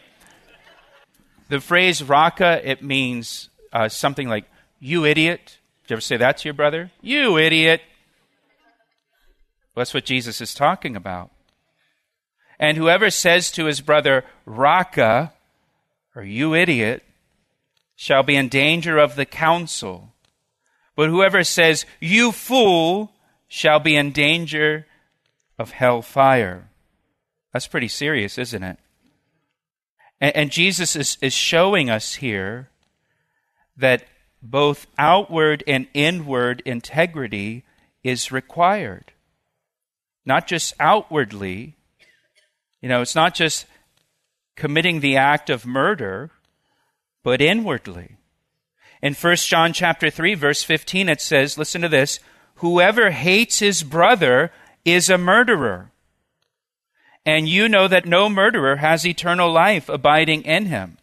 The 1.50 1.60
phrase 1.60 2.00
raca, 2.02 2.60
it 2.62 2.80
means 2.80 3.50
uh, 3.72 3.88
something 3.88 4.28
like 4.28 4.44
You 4.78 5.04
idiot. 5.04 5.58
Did 5.82 5.90
you 5.90 5.94
ever 5.94 6.00
say 6.00 6.16
that 6.16 6.38
to 6.38 6.44
your 6.44 6.54
brother? 6.54 6.92
You 7.02 7.38
idiot. 7.38 7.82
That's 9.74 9.92
what 9.92 10.04
Jesus 10.04 10.40
is 10.40 10.54
talking 10.54 10.94
about. 10.94 11.32
And 12.60 12.76
whoever 12.76 13.10
says 13.10 13.50
to 13.52 13.64
his 13.64 13.80
brother, 13.80 14.24
Raca, 14.46 15.32
or 16.14 16.22
you 16.22 16.54
idiot, 16.54 17.02
shall 17.96 18.22
be 18.22 18.36
in 18.36 18.48
danger 18.48 18.96
of 18.96 19.16
the 19.16 19.26
council. 19.26 20.12
But 20.94 21.08
whoever 21.08 21.42
says, 21.42 21.84
you 21.98 22.30
fool, 22.30 23.10
shall 23.48 23.80
be 23.80 23.96
in 23.96 24.12
danger 24.12 24.86
of 25.58 25.72
hell 25.72 26.00
fire. 26.00 26.68
That's 27.52 27.66
pretty 27.66 27.88
serious, 27.88 28.38
isn't 28.38 28.62
it? 28.62 28.78
And, 30.20 30.36
and 30.36 30.50
Jesus 30.50 30.96
is, 30.96 31.18
is 31.20 31.32
showing 31.32 31.90
us 31.90 32.16
here 32.16 32.68
that 33.76 34.04
both 34.42 34.86
outward 34.98 35.62
and 35.66 35.86
inward 35.94 36.62
integrity 36.64 37.64
is 38.02 38.32
required. 38.32 39.12
Not 40.24 40.46
just 40.46 40.74
outwardly, 40.78 41.76
you 42.80 42.88
know, 42.88 43.02
it's 43.02 43.14
not 43.14 43.34
just 43.34 43.66
committing 44.56 45.00
the 45.00 45.16
act 45.16 45.50
of 45.50 45.66
murder, 45.66 46.30
but 47.22 47.40
inwardly. 47.40 48.16
In 49.02 49.14
1 49.14 49.36
John 49.36 49.72
chapter 49.72 50.10
3 50.10 50.34
verse 50.34 50.62
15 50.62 51.08
it 51.08 51.20
says, 51.20 51.58
listen 51.58 51.82
to 51.82 51.88
this, 51.88 52.20
whoever 52.56 53.10
hates 53.10 53.58
his 53.58 53.82
brother 53.82 54.52
is 54.84 55.08
a 55.08 55.18
murderer. 55.18 55.89
And 57.24 57.48
you 57.48 57.68
know 57.68 57.86
that 57.88 58.06
no 58.06 58.28
murderer 58.28 58.76
has 58.76 59.06
eternal 59.06 59.52
life 59.52 59.88
abiding 59.88 60.42
in 60.42 60.66
him. 60.66 60.96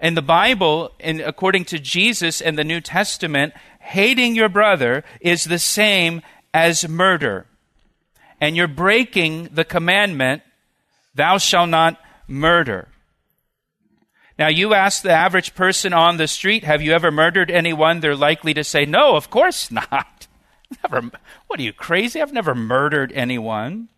In 0.00 0.14
the 0.14 0.22
Bible, 0.22 0.92
in, 0.98 1.20
according 1.20 1.64
to 1.66 1.78
Jesus 1.78 2.40
and 2.40 2.58
the 2.58 2.64
New 2.64 2.80
Testament, 2.80 3.52
hating 3.80 4.34
your 4.34 4.48
brother 4.48 5.04
is 5.20 5.44
the 5.44 5.58
same 5.58 6.22
as 6.52 6.88
murder. 6.88 7.46
And 8.40 8.56
you're 8.56 8.68
breaking 8.68 9.50
the 9.52 9.64
commandment 9.64 10.42
Thou 11.14 11.38
shalt 11.38 11.68
not 11.68 12.00
murder. 12.26 12.88
Now, 14.38 14.48
you 14.48 14.74
ask 14.74 15.02
the 15.02 15.12
average 15.12 15.54
person 15.54 15.92
on 15.92 16.16
the 16.16 16.26
street, 16.26 16.64
have 16.64 16.82
you 16.82 16.92
ever 16.92 17.12
murdered 17.12 17.50
anyone? 17.50 18.00
They're 18.00 18.16
likely 18.16 18.52
to 18.54 18.64
say, 18.64 18.84
no, 18.84 19.14
of 19.14 19.30
course 19.30 19.70
not. 19.70 20.26
Never, 20.82 21.10
what 21.46 21.60
are 21.60 21.62
you, 21.62 21.72
crazy? 21.72 22.20
I've 22.20 22.32
never 22.32 22.54
murdered 22.54 23.12
anyone. 23.12 23.88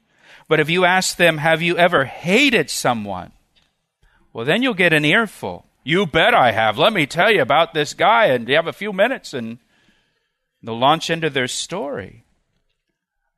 But 0.48 0.60
if 0.60 0.70
you 0.70 0.84
ask 0.84 1.16
them, 1.16 1.38
have 1.38 1.62
you 1.62 1.76
ever 1.76 2.04
hated 2.04 2.70
someone? 2.70 3.32
Well, 4.32 4.44
then 4.44 4.62
you'll 4.62 4.74
get 4.74 4.92
an 4.92 5.04
earful. 5.04 5.66
You 5.82 6.06
bet 6.06 6.34
I 6.34 6.52
have. 6.52 6.78
Let 6.78 6.92
me 6.92 7.06
tell 7.06 7.32
you 7.32 7.42
about 7.42 7.74
this 7.74 7.94
guy. 7.94 8.26
And 8.26 8.48
you 8.48 8.54
have 8.54 8.66
a 8.66 8.72
few 8.72 8.92
minutes 8.92 9.34
and 9.34 9.58
they'll 10.62 10.78
launch 10.78 11.10
into 11.10 11.30
their 11.30 11.48
story. 11.48 12.24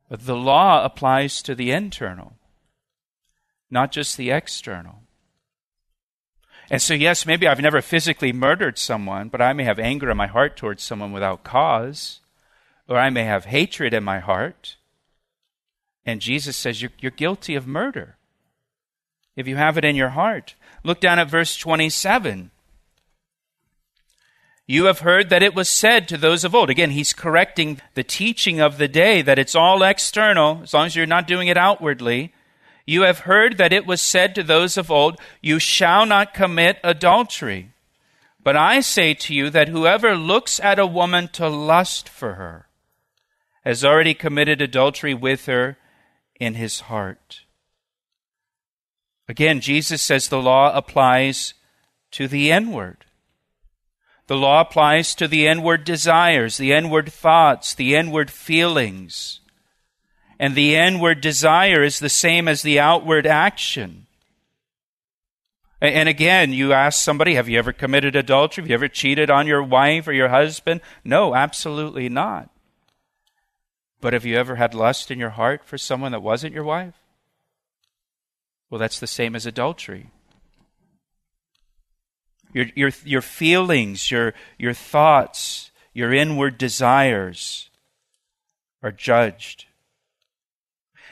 But 0.09 0.27
the 0.27 0.37
law 0.37 0.85
applies 0.85 1.42
to 1.42 1.55
the 1.55 1.71
internal 1.71 2.35
not 3.71 3.92
just 3.92 4.16
the 4.16 4.31
external. 4.31 5.03
And 6.71 6.83
so, 6.83 6.94
yes, 6.94 7.25
maybe 7.25 7.47
I've 7.47 7.61
never 7.61 7.81
physically 7.81 8.33
murdered 8.33 8.79
someone, 8.79 9.29
but 9.29 9.40
I 9.40 9.53
may 9.53 9.64
have 9.64 9.79
anger 9.79 10.11
in 10.11 10.16
my 10.16 10.27
heart 10.27 10.57
towards 10.57 10.83
someone 10.83 11.12
without 11.12 11.44
cause, 11.44 12.21
or 12.88 12.99
I 12.99 13.11
may 13.11 13.25
have 13.25 13.47
hatred 13.47 13.94
in 13.94 14.05
my 14.05 14.18
heart. 14.18 14.77
And 16.09 16.23
Jesus 16.23 16.57
says, 16.57 16.81
You're, 16.81 16.92
you're 17.01 17.11
guilty 17.11 17.55
of 17.55 17.66
murder 17.66 18.16
if 19.37 19.47
you 19.47 19.57
have 19.57 19.77
it 19.77 19.85
in 19.85 19.94
your 19.94 20.09
heart. 20.09 20.55
Look 20.83 21.01
down 21.01 21.18
at 21.18 21.29
verse 21.29 21.55
27. 21.55 22.51
You 24.66 24.87
have 24.87 25.01
heard 25.01 25.29
that 25.29 25.42
it 25.42 25.55
was 25.55 25.68
said 25.68 26.09
to 26.09 26.16
those 26.16 26.44
of 26.44 26.55
old. 26.55 26.71
Again, 26.71 26.92
he's 26.92 27.12
correcting 27.12 27.83
the 27.92 28.03
teaching 28.03 28.59
of 28.59 28.79
the 28.79 28.88
day 28.88 29.21
that 29.21 29.38
it's 29.38 29.55
all 29.55 29.83
external, 29.83 30.61
as 30.62 30.73
long 30.73 30.87
as 30.87 30.97
you're 30.97 31.05
not 31.05 31.27
doing 31.27 31.49
it 31.49 31.59
outwardly. 31.59 32.33
You 32.87 33.03
have 33.03 33.21
heard 33.21 33.59
that 33.59 33.75
it 33.75 33.87
was 33.87 34.01
said 34.01 34.35
to 34.37 34.42
those 34.42 34.79
of 34.79 34.90
old, 34.90 35.21
You 35.42 35.59
shall 35.59 36.07
not 36.07 36.33
commit 36.33 36.79
adultery. 36.83 37.73
But 38.42 38.57
I 38.57 38.81
say 38.81 39.12
to 39.12 39.35
you 39.35 39.51
that 39.51 39.68
whoever 39.68 40.16
looks 40.16 40.59
at 40.59 40.79
a 40.79 40.87
woman 40.87 41.29
to 41.35 41.51
lust 41.51 42.09
for 42.09 42.37
her 42.37 42.66
has 43.62 43.85
already 43.85 44.14
committed 44.14 44.62
adultery 44.62 45.12
with 45.12 45.44
her 45.44 45.77
in 46.38 46.55
his 46.55 46.81
heart. 46.81 47.42
Again, 49.29 49.61
Jesus 49.61 50.01
says 50.01 50.29
the 50.29 50.40
law 50.40 50.74
applies 50.74 51.55
to 52.12 52.29
the 52.29 52.51
inward. 52.51 53.05
The 54.27 54.37
law 54.37 54.61
applies 54.61 55.14
to 55.16 55.29
the 55.29 55.46
inward 55.46 55.85
desires, 55.85 56.57
the 56.57 56.72
inward 56.72 57.12
thoughts, 57.12 57.74
the 57.74 57.94
inward 57.94 58.31
feelings 58.31 59.40
and 60.38 60.55
the 60.55 60.77
inward 60.77 61.20
desire 61.20 61.83
is 61.83 61.98
the 61.98 62.09
same 62.09 62.46
as 62.46 62.62
the 62.62 62.79
outward 62.79 63.27
action. 63.27 64.07
And 65.81 66.09
again, 66.09 66.53
you 66.53 66.72
ask 66.72 67.03
somebody, 67.03 67.35
have 67.35 67.48
you 67.48 67.59
ever 67.59 67.72
committed 67.72 68.16
adultery? 68.16 68.62
Have 68.62 68.70
you 68.70 68.74
ever 68.74 68.88
cheated 68.88 69.31
on 69.31 69.46
your 69.46 69.62
wife 69.62 70.09
or 70.09 70.12
your 70.12 70.29
husband? 70.29 70.81
No, 71.05 71.35
absolutely 71.35 72.09
not. 72.09 72.51
But 74.00 74.12
have 74.12 74.24
you 74.24 74.37
ever 74.37 74.56
had 74.56 74.74
lust 74.74 75.11
in 75.11 75.18
your 75.18 75.30
heart 75.30 75.64
for 75.64 75.76
someone 75.76 76.12
that 76.12 76.22
wasn't 76.22 76.54
your 76.54 76.64
wife? 76.64 76.94
Well, 78.70 78.78
that's 78.78 79.00
the 79.00 79.06
same 79.06 79.34
as 79.34 79.46
adultery. 79.46 80.11
Your, 82.52 82.66
your, 82.74 82.90
your 83.04 83.22
feelings, 83.22 84.11
your, 84.11 84.34
your 84.58 84.72
thoughts, 84.72 85.70
your 85.92 86.12
inward 86.12 86.58
desires 86.58 87.70
are 88.82 88.92
judged. 88.92 89.66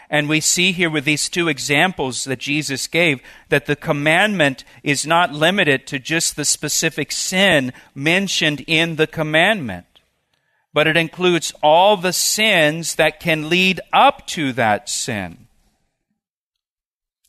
And 0.09 0.29
we 0.29 0.40
see 0.40 0.72
here 0.72 0.88
with 0.88 1.05
these 1.05 1.29
two 1.29 1.49
examples 1.49 2.25
that 2.25 2.38
Jesus 2.38 2.87
gave 2.87 3.20
that 3.49 3.66
the 3.66 3.75
commandment 3.75 4.64
is 4.83 5.07
not 5.07 5.33
limited 5.33 5.87
to 5.88 5.99
just 5.99 6.37
the 6.37 6.44
specific 6.44 7.11
sin 7.11 7.72
mentioned 7.94 8.62
in 8.68 8.96
the 8.96 9.09
commandment, 9.09 9.96
but 10.77 10.87
it 10.87 10.95
includes 10.95 11.55
all 11.62 11.97
the 11.97 12.12
sins 12.12 12.97
that 12.97 13.19
can 13.19 13.49
lead 13.49 13.81
up 13.95 14.27
to 14.27 14.53
that 14.53 14.91
sin. 14.91 15.47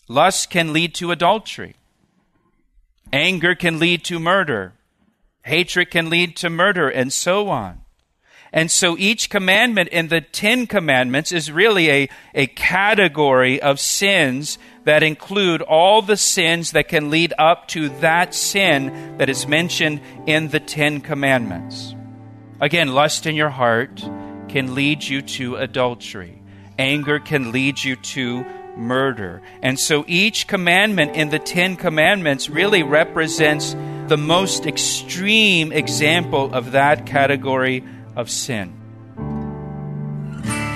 Lust 0.10 0.50
can 0.50 0.74
lead 0.74 0.94
to 0.96 1.12
adultery. 1.12 1.76
Anger 3.14 3.56
can 3.56 3.80
lead 3.80 4.04
to 4.04 4.20
murder. 4.20 4.74
Hatred 5.44 5.90
can 5.92 6.10
lead 6.10 6.36
to 6.36 6.50
murder, 6.50 6.90
and 6.90 7.14
so 7.14 7.48
on. 7.48 7.84
And 8.52 8.70
so 8.70 8.98
each 8.98 9.30
commandment 9.30 9.88
in 9.94 10.10
the 10.10 10.20
Ten 10.20 10.68
Commandments 10.68 11.32
is 11.32 11.50
really 11.50 11.90
a, 11.90 12.10
a 12.36 12.48
category 12.48 13.62
of 13.62 13.80
sins 13.80 14.58
that 14.84 15.04
include 15.04 15.62
all 15.62 16.02
the 16.02 16.18
sins 16.18 16.72
that 16.72 16.90
can 16.90 17.10
lead 17.10 17.34
up 17.38 17.70
to 17.70 17.88
that 18.02 18.36
sin 18.36 19.16
that 19.20 19.30
is 19.30 19.48
mentioned 19.48 20.02
in 20.26 20.50
the 20.50 20.60
Ten 20.60 21.00
Commandments. 21.00 21.96
Again, 22.60 22.94
lust 22.94 23.26
in 23.26 23.36
your 23.36 23.50
heart 23.50 24.04
can 24.48 24.74
lead 24.74 25.04
you 25.04 25.22
to 25.22 25.56
adultery, 25.58 26.42
anger 26.80 27.20
can 27.20 27.52
lead 27.52 27.84
you 27.84 27.96
to 27.98 28.44
murder. 28.76 29.42
And 29.62 29.80
so 29.80 30.06
each 30.08 30.48
commandment 30.48 31.16
in 31.16 31.30
the 31.30 31.40
Ten 31.40 31.76
Commandments 31.76 32.50
really 32.50 32.84
represents 32.84 33.76
the 34.08 34.18
most 34.18 34.66
extreme 34.66 35.72
example 35.72 36.54
of 36.54 36.72
that 36.72 37.06
category 37.06 37.84
of 38.16 38.30
sin. 38.30 38.74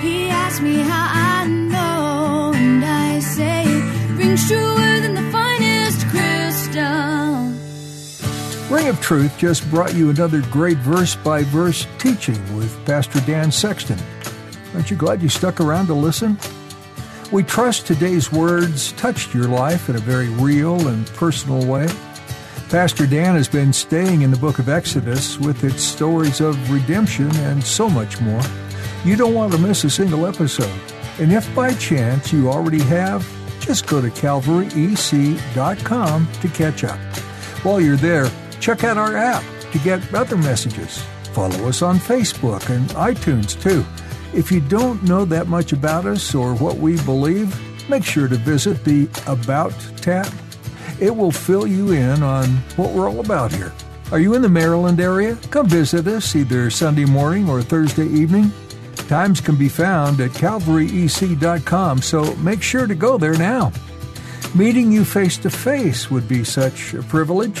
He 0.02 0.28
asked 0.28 0.62
me 0.62 0.76
how 0.76 1.08
I 1.10 1.61
Ring 8.72 8.88
of 8.88 9.00
Truth 9.02 9.36
just 9.36 9.68
brought 9.68 9.94
you 9.94 10.08
another 10.08 10.40
great 10.50 10.78
verse 10.78 11.14
by 11.14 11.42
verse 11.42 11.86
teaching 11.98 12.40
with 12.56 12.82
Pastor 12.86 13.20
Dan 13.26 13.52
Sexton. 13.52 13.98
Aren't 14.72 14.90
you 14.90 14.96
glad 14.96 15.20
you 15.20 15.28
stuck 15.28 15.60
around 15.60 15.88
to 15.88 15.94
listen? 15.94 16.38
We 17.30 17.42
trust 17.42 17.86
today's 17.86 18.32
words 18.32 18.92
touched 18.92 19.34
your 19.34 19.46
life 19.46 19.90
in 19.90 19.96
a 19.96 20.00
very 20.00 20.30
real 20.30 20.88
and 20.88 21.06
personal 21.08 21.66
way. 21.66 21.86
Pastor 22.70 23.06
Dan 23.06 23.34
has 23.34 23.46
been 23.46 23.74
staying 23.74 24.22
in 24.22 24.30
the 24.30 24.38
book 24.38 24.58
of 24.58 24.70
Exodus 24.70 25.38
with 25.38 25.64
its 25.64 25.82
stories 25.82 26.40
of 26.40 26.70
redemption 26.70 27.30
and 27.36 27.62
so 27.62 27.90
much 27.90 28.22
more. 28.22 28.40
You 29.04 29.16
don't 29.16 29.34
want 29.34 29.52
to 29.52 29.58
miss 29.58 29.84
a 29.84 29.90
single 29.90 30.24
episode. 30.24 30.80
And 31.18 31.30
if 31.30 31.54
by 31.54 31.74
chance 31.74 32.32
you 32.32 32.48
already 32.48 32.80
have, 32.84 33.30
just 33.60 33.86
go 33.86 34.00
to 34.00 34.08
calvaryec.com 34.08 36.28
to 36.32 36.48
catch 36.48 36.84
up. 36.84 36.98
While 37.62 37.78
you're 37.78 37.96
there, 37.96 38.30
check 38.62 38.84
out 38.84 38.96
our 38.96 39.16
app 39.16 39.44
to 39.72 39.78
get 39.80 40.14
other 40.14 40.36
messages. 40.38 41.02
Follow 41.34 41.68
us 41.68 41.82
on 41.82 41.98
Facebook 41.98 42.70
and 42.70 42.88
iTunes 42.90 43.60
too. 43.60 43.84
If 44.32 44.50
you 44.50 44.60
don't 44.60 45.02
know 45.02 45.26
that 45.26 45.48
much 45.48 45.72
about 45.72 46.06
us 46.06 46.34
or 46.34 46.54
what 46.54 46.76
we 46.76 46.96
believe, 47.02 47.54
make 47.90 48.04
sure 48.04 48.28
to 48.28 48.36
visit 48.36 48.84
the 48.84 49.08
About 49.26 49.74
tab 49.96 50.32
it 51.02 51.14
will 51.14 51.32
fill 51.32 51.66
you 51.66 51.90
in 51.90 52.22
on 52.22 52.46
what 52.76 52.92
we're 52.92 53.08
all 53.08 53.18
about 53.18 53.50
here. 53.52 53.72
Are 54.12 54.20
you 54.20 54.34
in 54.34 54.42
the 54.42 54.48
Maryland 54.48 55.00
area? 55.00 55.36
Come 55.50 55.66
visit 55.66 56.06
us 56.06 56.36
either 56.36 56.70
Sunday 56.70 57.04
morning 57.04 57.48
or 57.48 57.60
Thursday 57.60 58.06
evening. 58.06 58.52
Times 59.08 59.40
can 59.40 59.56
be 59.56 59.68
found 59.68 60.20
at 60.20 60.30
calvaryec.com, 60.30 62.02
so 62.02 62.36
make 62.36 62.62
sure 62.62 62.86
to 62.86 62.94
go 62.94 63.18
there 63.18 63.36
now. 63.36 63.72
Meeting 64.54 64.92
you 64.92 65.04
face 65.04 65.38
to 65.38 65.50
face 65.50 66.08
would 66.08 66.28
be 66.28 66.44
such 66.44 66.94
a 66.94 67.02
privilege. 67.02 67.60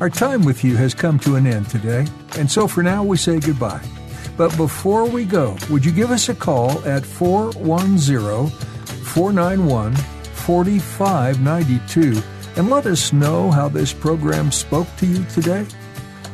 Our 0.00 0.08
time 0.08 0.44
with 0.44 0.62
you 0.62 0.76
has 0.76 0.94
come 0.94 1.18
to 1.20 1.34
an 1.34 1.44
end 1.44 1.68
today, 1.68 2.06
and 2.36 2.48
so 2.48 2.68
for 2.68 2.84
now 2.84 3.02
we 3.02 3.16
say 3.16 3.40
goodbye. 3.40 3.84
But 4.36 4.56
before 4.56 5.08
we 5.08 5.24
go, 5.24 5.56
would 5.68 5.84
you 5.84 5.90
give 5.90 6.12
us 6.12 6.28
a 6.28 6.36
call 6.36 6.84
at 6.84 7.04
410 7.04 8.46
491 9.02 9.96
4592 9.96 12.22
and 12.54 12.70
let 12.70 12.86
us 12.86 13.12
know 13.12 13.50
how 13.50 13.68
this 13.68 13.92
program 13.92 14.52
spoke 14.52 14.86
to 14.98 15.06
you 15.06 15.24
today? 15.24 15.66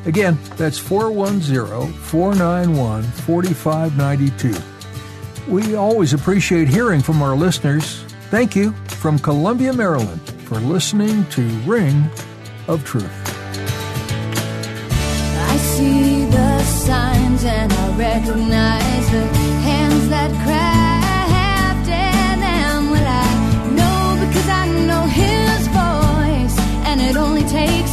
Again, 0.05 0.37
that's 0.57 0.77
410 0.77 1.90
491 1.94 3.03
4592. 3.03 4.55
We 5.48 5.74
always 5.74 6.12
appreciate 6.12 6.68
hearing 6.68 7.00
from 7.00 7.22
our 7.22 7.35
listeners. 7.35 8.03
Thank 8.31 8.55
you 8.55 8.72
from 8.88 9.18
Columbia, 9.18 9.72
Maryland, 9.72 10.20
for 10.42 10.57
listening 10.57 11.24
to 11.31 11.40
Ring 11.64 12.05
of 12.68 12.85
Truth. 12.85 13.23
The 16.64 16.70
signs 16.70 17.44
and 17.44 17.72
I 17.72 17.96
recognize 17.96 19.11
the 19.11 19.24
hands 19.68 20.09
that 20.09 20.31
crafted 20.44 22.37
them. 22.46 22.90
Well, 22.92 23.09
I 23.24 23.31
know 23.79 24.27
because 24.27 24.48
I 24.48 24.64
know 24.88 25.03
His 25.22 25.62
voice, 25.81 26.57
and 26.88 27.00
it 27.00 27.16
only 27.16 27.44
takes 27.61 27.92